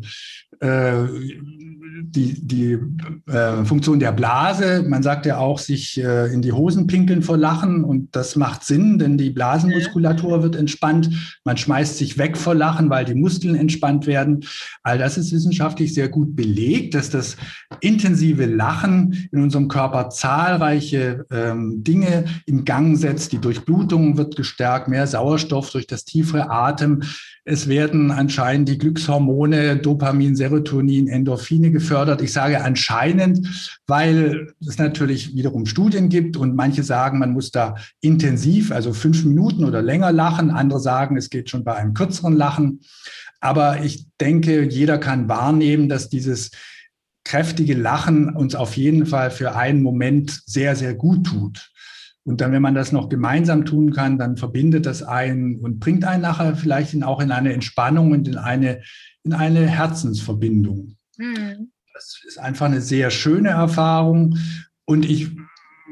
[0.61, 1.07] äh,
[2.03, 2.77] die, die
[3.31, 4.83] äh, Funktion der Blase.
[4.87, 8.63] Man sagt ja auch, sich äh, in die Hosen pinkeln vor Lachen und das macht
[8.63, 11.39] Sinn, denn die Blasenmuskulatur wird entspannt.
[11.43, 14.43] Man schmeißt sich weg vor Lachen, weil die Muskeln entspannt werden.
[14.83, 17.37] All das ist wissenschaftlich sehr gut belegt, dass das
[17.79, 23.31] intensive Lachen in unserem Körper zahlreiche ähm, Dinge in Gang setzt.
[23.31, 27.01] Die Durchblutung wird gestärkt, mehr Sauerstoff durch das tiefere Atem.
[27.43, 32.21] Es werden anscheinend die Glückshormone Dopamin, Serotonin, Endorphine gefördert.
[32.21, 37.75] Ich sage anscheinend, weil es natürlich wiederum Studien gibt und manche sagen, man muss da
[37.99, 40.51] intensiv, also fünf Minuten oder länger lachen.
[40.51, 42.81] Andere sagen, es geht schon bei einem kürzeren Lachen.
[43.39, 46.51] Aber ich denke, jeder kann wahrnehmen, dass dieses
[47.23, 51.70] kräftige Lachen uns auf jeden Fall für einen Moment sehr, sehr gut tut.
[52.23, 56.05] Und dann, wenn man das noch gemeinsam tun kann, dann verbindet das einen und bringt
[56.05, 58.81] einen nachher vielleicht auch in eine Entspannung und in eine,
[59.23, 60.97] in eine Herzensverbindung.
[61.17, 61.71] Mhm.
[61.93, 64.37] Das ist einfach eine sehr schöne Erfahrung.
[64.85, 65.31] Und ich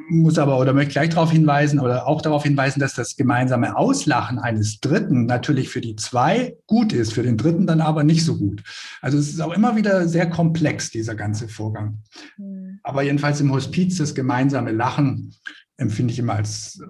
[0.10, 4.40] muss aber oder möchte gleich darauf hinweisen oder auch darauf hinweisen, dass das gemeinsame Auslachen
[4.40, 8.38] eines Dritten natürlich für die zwei gut ist, für den Dritten dann aber nicht so
[8.38, 8.64] gut.
[9.02, 12.02] Also es ist auch immer wieder sehr komplex, dieser ganze Vorgang.
[12.38, 12.80] Mhm.
[12.84, 15.34] Aber jedenfalls im Hospiz das gemeinsame Lachen
[15.80, 16.82] empfinde ich immer als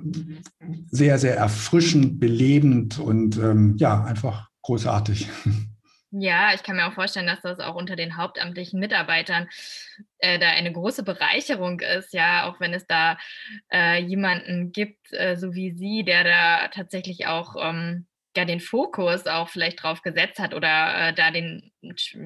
[0.89, 5.27] sehr, sehr erfrischend, belebend und ähm, ja, einfach großartig.
[6.11, 9.47] Ja, ich kann mir auch vorstellen, dass das auch unter den hauptamtlichen Mitarbeitern
[10.17, 13.19] äh, da eine große Bereicherung ist, ja, auch wenn es da
[13.71, 19.27] äh, jemanden gibt, äh, so wie Sie, der da tatsächlich auch ähm, ja den Fokus
[19.27, 21.71] auch vielleicht drauf gesetzt hat oder äh, da den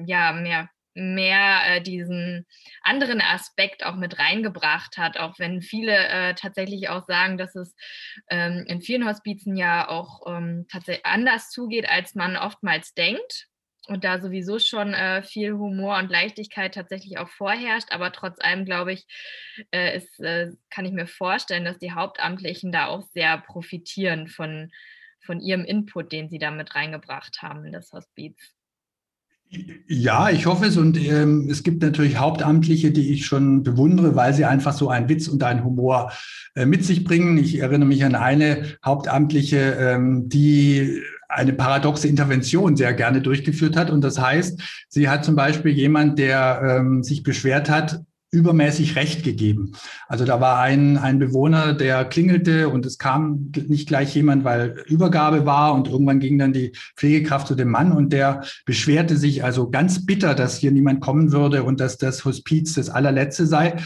[0.06, 2.46] ja mehr mehr äh, diesen
[2.82, 7.74] anderen Aspekt auch mit reingebracht hat, auch wenn viele äh, tatsächlich auch sagen, dass es
[8.30, 13.48] ähm, in vielen Hospizen ja auch ähm, tatsächlich anders zugeht, als man oftmals denkt
[13.86, 17.92] und da sowieso schon äh, viel Humor und Leichtigkeit tatsächlich auch vorherrscht.
[17.92, 19.06] Aber trotz allem, glaube ich,
[19.72, 24.70] äh, ist, äh, kann ich mir vorstellen, dass die Hauptamtlichen da auch sehr profitieren von,
[25.20, 28.54] von ihrem Input, den sie da mit reingebracht haben in das Hospiz.
[29.86, 30.76] Ja, ich hoffe es.
[30.76, 35.08] Und ähm, es gibt natürlich Hauptamtliche, die ich schon bewundere, weil sie einfach so einen
[35.08, 36.12] Witz und einen Humor
[36.54, 37.38] äh, mit sich bringen.
[37.38, 43.90] Ich erinnere mich an eine Hauptamtliche, ähm, die eine paradoxe Intervention sehr gerne durchgeführt hat.
[43.90, 48.00] Und das heißt, sie hat zum Beispiel jemand, der ähm, sich beschwert hat,
[48.34, 49.72] übermäßig Recht gegeben.
[50.08, 54.84] Also da war ein, ein Bewohner, der klingelte und es kam nicht gleich jemand, weil
[54.86, 59.44] Übergabe war und irgendwann ging dann die Pflegekraft zu dem Mann und der beschwerte sich
[59.44, 63.76] also ganz bitter, dass hier niemand kommen würde und dass das Hospiz das allerletzte sei.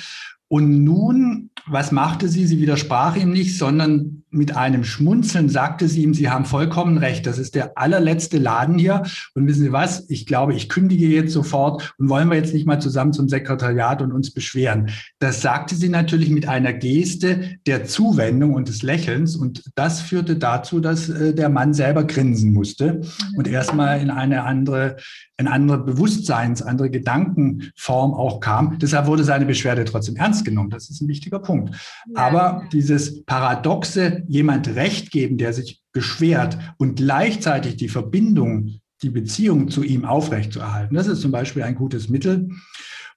[0.48, 2.46] Und nun, was machte sie?
[2.46, 7.26] Sie widersprach ihm nicht, sondern mit einem Schmunzeln sagte sie ihm, Sie haben vollkommen recht.
[7.26, 9.02] Das ist der allerletzte Laden hier.
[9.34, 10.04] Und wissen Sie was?
[10.08, 14.02] Ich glaube, ich kündige jetzt sofort und wollen wir jetzt nicht mal zusammen zum Sekretariat
[14.02, 14.90] und uns beschweren.
[15.18, 19.36] Das sagte sie natürlich mit einer Geste der Zuwendung und des Lächelns.
[19.36, 23.00] Und das führte dazu, dass äh, der Mann selber grinsen musste
[23.36, 24.96] und erstmal in eine andere
[25.38, 28.78] eine andere Bewusstseins, andere Gedankenform auch kam.
[28.80, 30.70] Deshalb wurde seine Beschwerde trotzdem ernst genommen.
[30.70, 31.74] Das ist ein wichtiger Punkt.
[32.14, 32.26] Ja.
[32.26, 39.70] Aber dieses paradoxe, jemand Recht geben, der sich beschwert und gleichzeitig die Verbindung, die Beziehung
[39.70, 42.50] zu ihm aufrechtzuerhalten, das ist zum Beispiel ein gutes Mittel.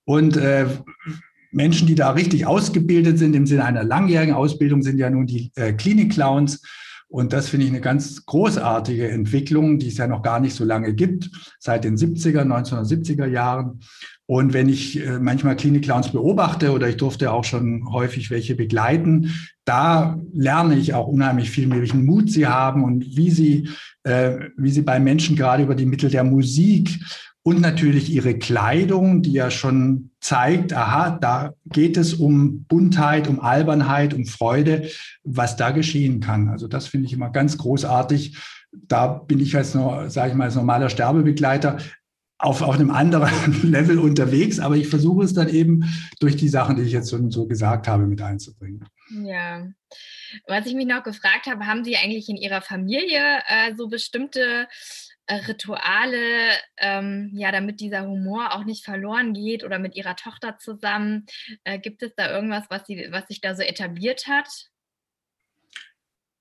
[0.05, 0.67] Und äh,
[1.51, 5.51] Menschen, die da richtig ausgebildet sind, im Sinne einer langjährigen Ausbildung, sind ja nun die
[5.55, 6.61] äh, Klinik-Clowns.
[7.11, 10.63] Und das finde ich eine ganz großartige Entwicklung, die es ja noch gar nicht so
[10.63, 13.81] lange gibt, seit den 70er, 1970er Jahren.
[14.27, 19.33] Und wenn ich äh, manchmal Klinik-Clowns beobachte oder ich durfte auch schon häufig welche begleiten,
[19.65, 23.67] da lerne ich auch unheimlich viel, welchen Mut sie haben und wie sie,
[24.03, 26.97] äh, wie sie bei Menschen gerade über die Mittel der Musik
[27.43, 33.39] und natürlich ihre Kleidung, die ja schon zeigt, aha, da geht es um Buntheit, um
[33.39, 34.89] Albernheit, um Freude,
[35.23, 36.49] was da geschehen kann.
[36.49, 38.37] Also das finde ich immer ganz großartig.
[38.71, 41.77] Da bin ich als, sage ich mal, als normaler Sterbebegleiter
[42.37, 45.83] auf, auf einem anderen Level unterwegs, aber ich versuche es dann eben
[46.19, 48.85] durch die Sachen, die ich jetzt schon so gesagt habe, mit einzubringen.
[49.23, 49.67] Ja.
[50.47, 54.67] Was ich mich noch gefragt habe, haben Sie eigentlich in Ihrer Familie äh, so bestimmte
[55.35, 61.25] Rituale, ähm, ja, damit dieser Humor auch nicht verloren geht oder mit ihrer Tochter zusammen.
[61.63, 64.49] Äh, gibt es da irgendwas, was, sie, was sich da so etabliert hat?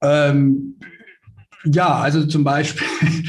[0.03, 0.81] Ähm,
[1.65, 2.87] ja, also zum Beispiel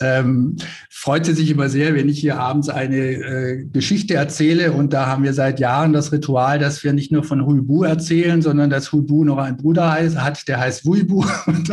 [0.00, 0.56] ähm,
[0.90, 4.72] freut sie sich immer sehr, wenn ich hier abends eine äh, Geschichte erzähle.
[4.72, 8.42] Und da haben wir seit Jahren das Ritual, dass wir nicht nur von Huibu erzählen,
[8.42, 11.24] sondern dass Huibu noch einen Bruder heißt, hat, der heißt Wuibu.
[11.46, 11.72] Und,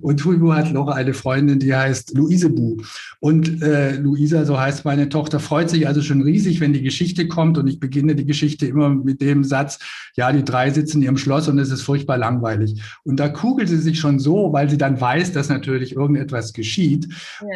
[0.00, 2.76] und Huibu hat noch eine Freundin, die heißt Luise Bu.
[3.18, 7.26] Und äh, Luisa, so heißt meine Tochter, freut sich also schon riesig, wenn die Geschichte
[7.26, 7.58] kommt.
[7.58, 9.80] Und ich beginne die Geschichte immer mit dem Satz,
[10.14, 12.80] ja, die drei sitzen in ihrem Schloss und es ist furchtbar langweilig.
[13.02, 17.08] Und da kugelt sie sich schon so, weil sie dann weiß, dass natürlich irgendetwas geschieht.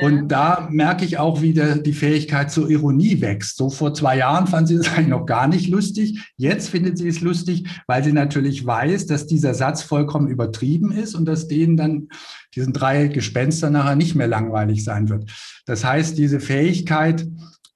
[0.02, 3.56] Und da merke ich auch, wie der, die Fähigkeit zur Ironie wächst.
[3.56, 6.18] So vor zwei Jahren fand sie es eigentlich noch gar nicht lustig.
[6.36, 11.14] Jetzt findet sie es lustig, weil sie natürlich weiß, dass dieser Satz vollkommen übertrieben ist
[11.14, 12.08] und dass denen dann
[12.54, 15.30] diesen drei Gespenster nachher nicht mehr langweilig sein wird.
[15.66, 17.26] Das heißt, diese Fähigkeit,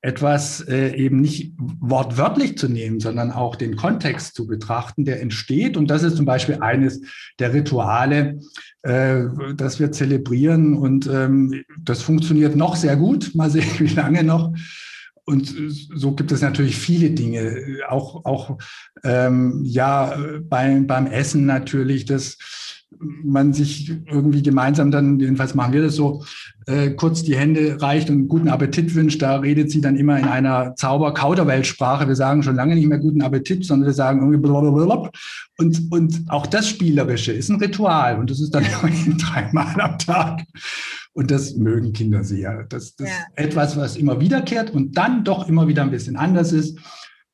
[0.03, 5.77] etwas äh, eben nicht wortwörtlich zu nehmen, sondern auch den Kontext zu betrachten, der entsteht.
[5.77, 7.03] Und das ist zum Beispiel eines
[7.39, 8.41] der Rituale,
[8.83, 9.25] äh,
[9.55, 10.75] das wir zelebrieren.
[10.75, 13.35] Und ähm, das funktioniert noch sehr gut.
[13.35, 14.55] Mal sehen, wie lange noch.
[15.25, 15.55] Und
[15.95, 18.59] so gibt es natürlich viele Dinge, auch, auch
[19.05, 22.37] ähm, ja, beim, beim Essen natürlich, das
[22.99, 26.25] man sich irgendwie gemeinsam dann, jedenfalls machen wir das so,
[26.67, 29.23] äh, kurz die Hände reicht und guten Appetit wünscht.
[29.23, 32.09] Da redet sie dann immer in einer Zauber-Kauderweltsprache.
[32.09, 35.11] Wir sagen schon lange nicht mehr guten Appetit, sondern wir sagen irgendwie blablabla.
[35.59, 38.65] Und, und auch das Spielerische ist ein Ritual und das ist dann
[39.19, 40.43] dreimal am Tag.
[41.13, 42.65] Und das mögen Kinder sehr.
[42.69, 43.15] Das, das ja.
[43.15, 46.79] ist etwas, was immer wiederkehrt und dann doch immer wieder ein bisschen anders ist.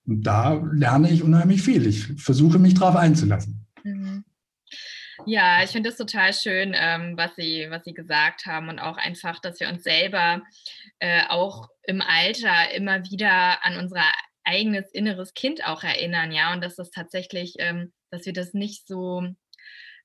[0.06, 1.86] Und da lerne ich unheimlich viel.
[1.86, 3.66] Ich versuche mich darauf einzulassen.
[5.28, 8.96] Ja, ich finde das total schön, ähm, was, Sie, was Sie gesagt haben und auch
[8.96, 10.42] einfach, dass wir uns selber
[11.00, 14.04] äh, auch im Alter immer wieder an unser
[14.44, 18.86] eigenes inneres Kind auch erinnern, ja, und dass das tatsächlich, ähm, dass wir das nicht
[18.86, 19.26] so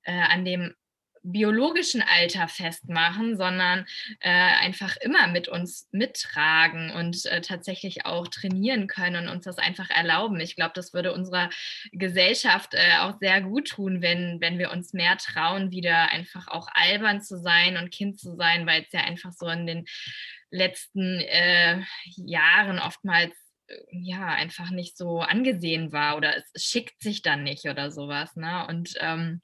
[0.05, 0.73] äh, an dem
[1.23, 3.85] biologischen Alter festmachen, sondern
[4.19, 9.57] äh, einfach immer mit uns mittragen und äh, tatsächlich auch trainieren können und uns das
[9.57, 10.39] einfach erlauben.
[10.39, 11.49] Ich glaube, das würde unserer
[11.91, 16.67] Gesellschaft äh, auch sehr gut tun, wenn, wenn wir uns mehr trauen, wieder einfach auch
[16.73, 19.85] albern zu sein und Kind zu sein, weil es ja einfach so in den
[20.49, 21.81] letzten äh,
[22.15, 23.33] Jahren oftmals
[23.67, 28.35] äh, ja einfach nicht so angesehen war oder es schickt sich dann nicht oder sowas.
[28.35, 28.65] Ne?
[28.67, 29.41] Und ähm,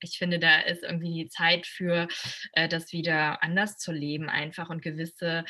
[0.00, 2.08] ich finde, da ist irgendwie die Zeit für,
[2.52, 5.44] äh, das wieder anders zu leben, einfach und gewisse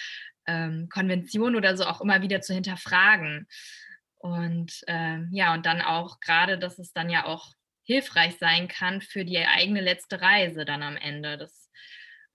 [0.46, 3.46] ähm, Konventionen oder so auch immer wieder zu hinterfragen.
[4.18, 9.00] Und ähm, ja, und dann auch gerade, dass es dann ja auch hilfreich sein kann
[9.00, 11.38] für die eigene letzte Reise dann am Ende.
[11.38, 11.70] Das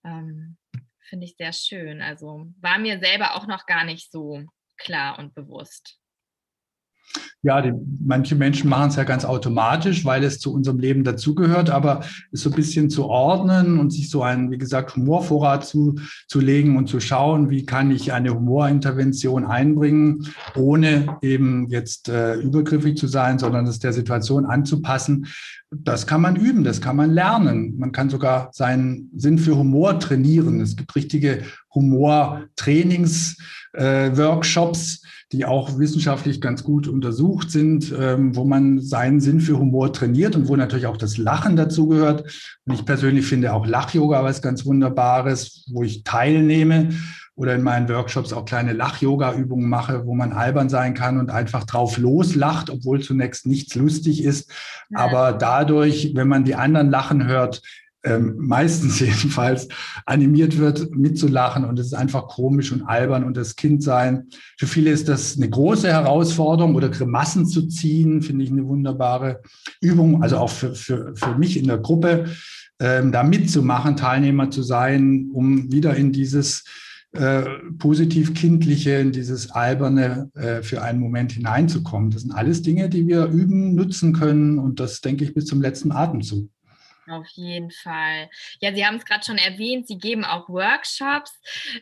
[0.04, 0.56] ähm,
[1.00, 2.00] finde ich sehr schön.
[2.00, 4.46] Also war mir selber auch noch gar nicht so
[4.78, 6.01] klar und bewusst.
[7.44, 7.72] Ja, die,
[8.04, 12.42] manche Menschen machen es ja ganz automatisch, weil es zu unserem Leben dazugehört, aber es
[12.42, 15.96] so ein bisschen zu ordnen und sich so einen, wie gesagt, Humorvorrat zu,
[16.28, 22.34] zu legen und zu schauen, wie kann ich eine Humorintervention einbringen, ohne eben jetzt äh,
[22.34, 25.26] übergriffig zu sein, sondern es der Situation anzupassen.
[25.74, 27.78] Das kann man üben, das kann man lernen.
[27.78, 30.60] Man kann sogar seinen Sinn für Humor trainieren.
[30.60, 31.44] Es gibt richtige
[31.74, 33.38] Humortrainings,
[33.72, 34.10] äh,
[35.32, 40.36] die auch wissenschaftlich ganz gut untersucht sind, ähm, wo man seinen Sinn für Humor trainiert
[40.36, 42.30] und wo natürlich auch das Lachen dazugehört.
[42.66, 46.90] Und ich persönlich finde auch Lach-Yoga was ganz Wunderbares, wo ich teilnehme
[47.34, 51.64] oder in meinen Workshops auch kleine Lach-Yoga-Übungen mache, wo man albern sein kann und einfach
[51.64, 54.50] drauf loslacht, obwohl zunächst nichts lustig ist.
[54.90, 54.98] Ja.
[54.98, 57.62] Aber dadurch, wenn man die anderen lachen hört,
[58.04, 59.68] ähm, meistens jedenfalls
[60.06, 64.28] animiert wird, mitzulachen und es ist einfach komisch und albern und das Kindsein.
[64.58, 69.40] Für viele ist das eine große Herausforderung oder Grimassen zu ziehen, finde ich eine wunderbare
[69.80, 72.26] Übung, also auch für, für, für mich in der Gruppe,
[72.80, 76.64] ähm, da mitzumachen, Teilnehmer zu sein, um wieder in dieses
[77.12, 77.44] äh,
[77.78, 82.10] positiv kindliche, in dieses alberne äh, für einen Moment hineinzukommen.
[82.10, 85.60] Das sind alles Dinge, die wir üben, nutzen können und das denke ich bis zum
[85.60, 86.48] letzten Atemzug.
[87.08, 88.30] Auf jeden Fall.
[88.60, 91.32] Ja, Sie haben es gerade schon erwähnt, Sie geben auch Workshops.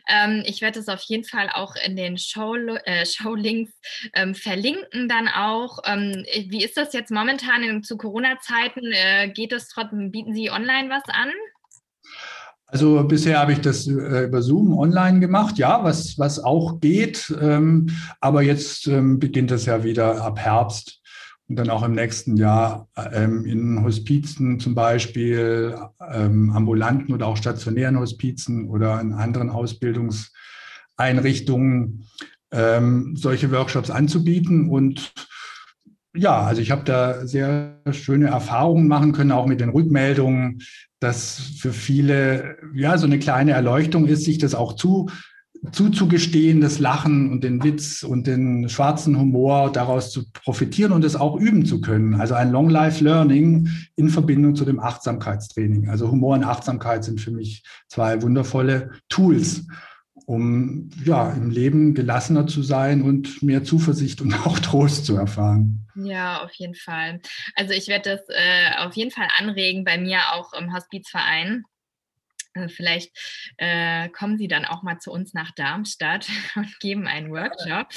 [0.07, 3.71] Ähm, ich werde es auf jeden Fall auch in den Show, äh, Showlinks
[4.13, 5.79] ähm, verlinken dann auch.
[5.85, 8.91] Ähm, wie ist das jetzt momentan in, zu Corona-Zeiten?
[8.91, 11.31] Äh, geht es trotzdem, bieten Sie online was an?
[12.71, 17.35] Also bisher habe ich das äh, über Zoom online gemacht, ja, was, was auch geht.
[17.41, 17.89] Ähm,
[18.21, 21.01] aber jetzt ähm, beginnt es ja wieder ab Herbst
[21.49, 27.99] und dann auch im nächsten Jahr ähm, in Hospizen zum Beispiel, ambulanten oder auch stationären
[27.99, 32.07] Hospizen oder in anderen Ausbildungseinrichtungen
[33.13, 34.69] solche Workshops anzubieten.
[34.69, 35.13] Und
[36.13, 40.61] ja, also ich habe da sehr schöne Erfahrungen machen können, auch mit den Rückmeldungen,
[41.01, 45.09] dass für viele ja so eine kleine Erleuchtung ist, sich das auch zu
[45.71, 51.15] zuzugestehen, das Lachen und den Witz und den schwarzen Humor daraus zu profitieren und es
[51.15, 52.15] auch üben zu können.
[52.15, 55.87] Also ein Long Life Learning in Verbindung zu dem Achtsamkeitstraining.
[55.89, 59.67] Also Humor und Achtsamkeit sind für mich zwei wundervolle Tools,
[60.31, 65.85] um ja im Leben gelassener zu sein und mehr Zuversicht und auch Trost zu erfahren.
[65.93, 67.19] Ja, auf jeden Fall.
[67.55, 71.65] Also ich werde das äh, auf jeden Fall anregen bei mir auch im Hospizverein
[72.53, 73.11] äh, vielleicht
[73.57, 77.87] äh, kommen Sie dann auch mal zu uns nach Darmstadt und geben einen Workshop.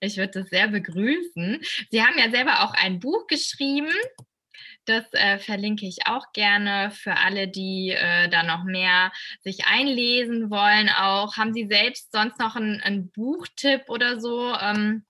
[0.00, 1.60] Ich würde das sehr begrüßen.
[1.90, 3.92] Sie haben ja selber auch ein Buch geschrieben.
[4.86, 10.50] Das äh, verlinke ich auch gerne für alle, die äh, da noch mehr sich einlesen
[10.50, 10.90] wollen.
[10.90, 14.52] Auch haben Sie selbst sonst noch einen, Buchtipp oder so?
[14.54, 15.04] Ähm,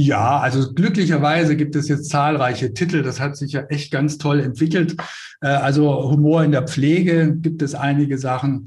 [0.00, 3.02] ja, also glücklicherweise gibt es jetzt zahlreiche Titel.
[3.02, 4.96] Das hat sich ja echt ganz toll entwickelt.
[5.40, 8.66] Äh, also Humor in der Pflege gibt es einige Sachen.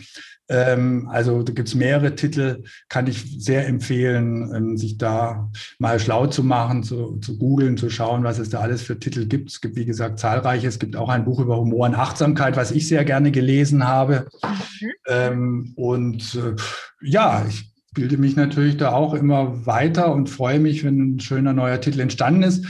[0.49, 6.01] Ähm, also da gibt es mehrere Titel, kann ich sehr empfehlen, ähm, sich da mal
[6.01, 9.51] schlau zu machen, zu, zu googeln, zu schauen, was es da alles für Titel gibt.
[9.51, 10.67] Es gibt, wie gesagt, zahlreiche.
[10.67, 14.27] Es gibt auch ein Buch über Humor und Achtsamkeit, was ich sehr gerne gelesen habe.
[14.43, 14.91] Mhm.
[15.07, 16.55] Ähm, und äh,
[17.01, 21.53] ja, ich bilde mich natürlich da auch immer weiter und freue mich, wenn ein schöner
[21.53, 22.65] neuer Titel entstanden ist.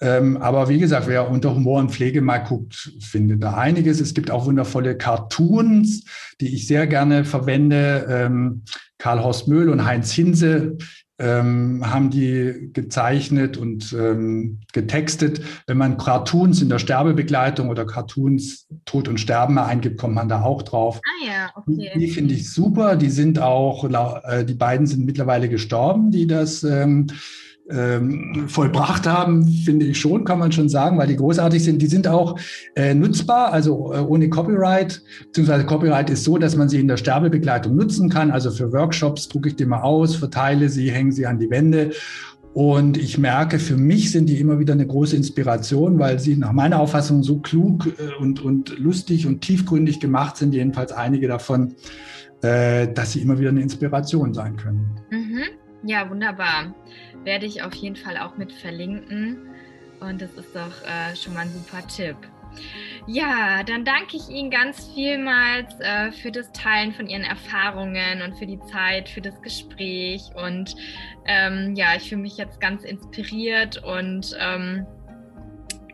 [0.00, 4.00] Ähm, aber wie gesagt, wer unter Humor und Pflege mal guckt, findet da einiges.
[4.00, 6.04] Es gibt auch wundervolle Cartoons,
[6.40, 8.06] die ich sehr gerne verwende.
[8.08, 8.64] Ähm,
[8.98, 10.76] Karl Horst Möhl und Heinz Hinse
[11.22, 15.40] ähm, haben die gezeichnet und ähm, getextet.
[15.66, 20.42] Wenn man Cartoons in der Sterbebegleitung oder Cartoons Tod und Sterben eingibt, kommt man da
[20.42, 21.00] auch drauf.
[21.04, 21.90] Ah ja, okay.
[21.94, 22.96] Die, die finde ich super.
[22.96, 23.84] Die sind auch,
[24.24, 27.06] äh, die beiden sind mittlerweile gestorben, die das ähm,
[27.70, 31.80] ähm, vollbracht haben, finde ich schon, kann man schon sagen, weil die großartig sind.
[31.80, 32.38] Die sind auch
[32.74, 36.96] äh, nutzbar, also äh, ohne Copyright, beziehungsweise Copyright ist so, dass man sie in der
[36.96, 38.30] Sterbebegleitung nutzen kann.
[38.30, 41.92] Also für Workshops drucke ich die mal aus, verteile sie, hänge sie an die Wände.
[42.54, 46.52] Und ich merke, für mich sind die immer wieder eine große Inspiration, weil sie nach
[46.52, 51.74] meiner Auffassung so klug äh, und, und lustig und tiefgründig gemacht sind, jedenfalls einige davon,
[52.42, 54.90] äh, dass sie immer wieder eine Inspiration sein können.
[55.10, 55.44] Mhm.
[55.84, 56.74] Ja, wunderbar.
[57.24, 59.48] Werde ich auf jeden Fall auch mit verlinken.
[60.00, 62.16] Und das ist doch äh, schon mal ein super Tipp.
[63.06, 68.38] Ja, dann danke ich Ihnen ganz vielmals äh, für das Teilen von Ihren Erfahrungen und
[68.38, 70.22] für die Zeit, für das Gespräch.
[70.34, 70.74] Und
[71.26, 74.86] ähm, ja, ich fühle mich jetzt ganz inspiriert und ähm,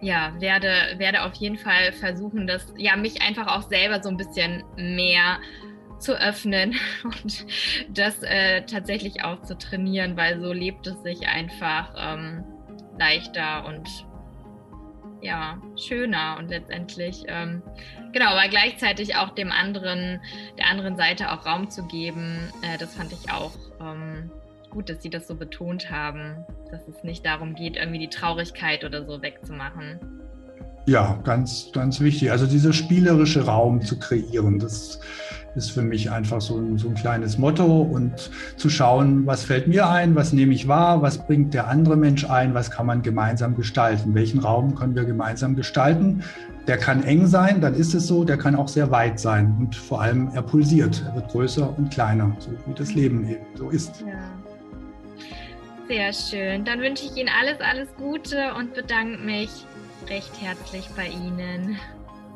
[0.00, 4.16] ja, werde, werde auf jeden Fall versuchen, dass ja, mich einfach auch selber so ein
[4.16, 5.38] bisschen mehr
[5.98, 6.74] zu öffnen
[7.04, 7.46] und
[7.88, 12.44] das äh, tatsächlich auch zu trainieren, weil so lebt es sich einfach ähm,
[12.98, 13.88] leichter und
[15.20, 17.62] ja, schöner und letztendlich, ähm,
[18.12, 20.20] genau, aber gleichzeitig auch dem anderen,
[20.56, 24.30] der anderen Seite auch Raum zu geben, äh, das fand ich auch ähm,
[24.70, 28.84] gut, dass Sie das so betont haben, dass es nicht darum geht, irgendwie die Traurigkeit
[28.84, 29.98] oder so wegzumachen.
[30.88, 32.30] Ja, ganz, ganz wichtig.
[32.30, 34.98] Also dieser spielerische Raum zu kreieren, das
[35.54, 39.68] ist für mich einfach so ein, so ein kleines Motto und zu schauen, was fällt
[39.68, 43.02] mir ein, was nehme ich wahr, was bringt der andere Mensch ein, was kann man
[43.02, 46.24] gemeinsam gestalten, welchen Raum können wir gemeinsam gestalten.
[46.66, 49.76] Der kann eng sein, dann ist es so, der kann auch sehr weit sein und
[49.76, 53.68] vor allem er pulsiert, er wird größer und kleiner, so wie das Leben eben so
[53.68, 54.00] ist.
[54.06, 54.14] Ja.
[55.86, 56.64] Sehr schön.
[56.64, 59.50] Dann wünsche ich Ihnen alles, alles Gute und bedanke mich
[60.10, 61.78] recht herzlich bei Ihnen.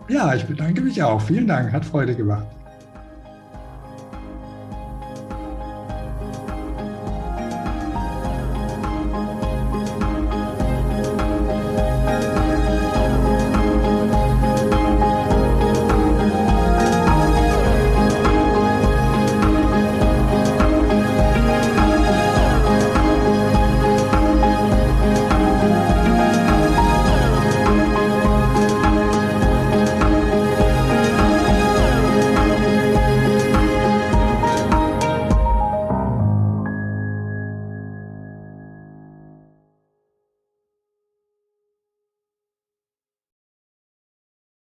[0.08, 1.20] Ja, ich bedanke mich auch.
[1.20, 2.46] Vielen Dank, hat Freude gemacht.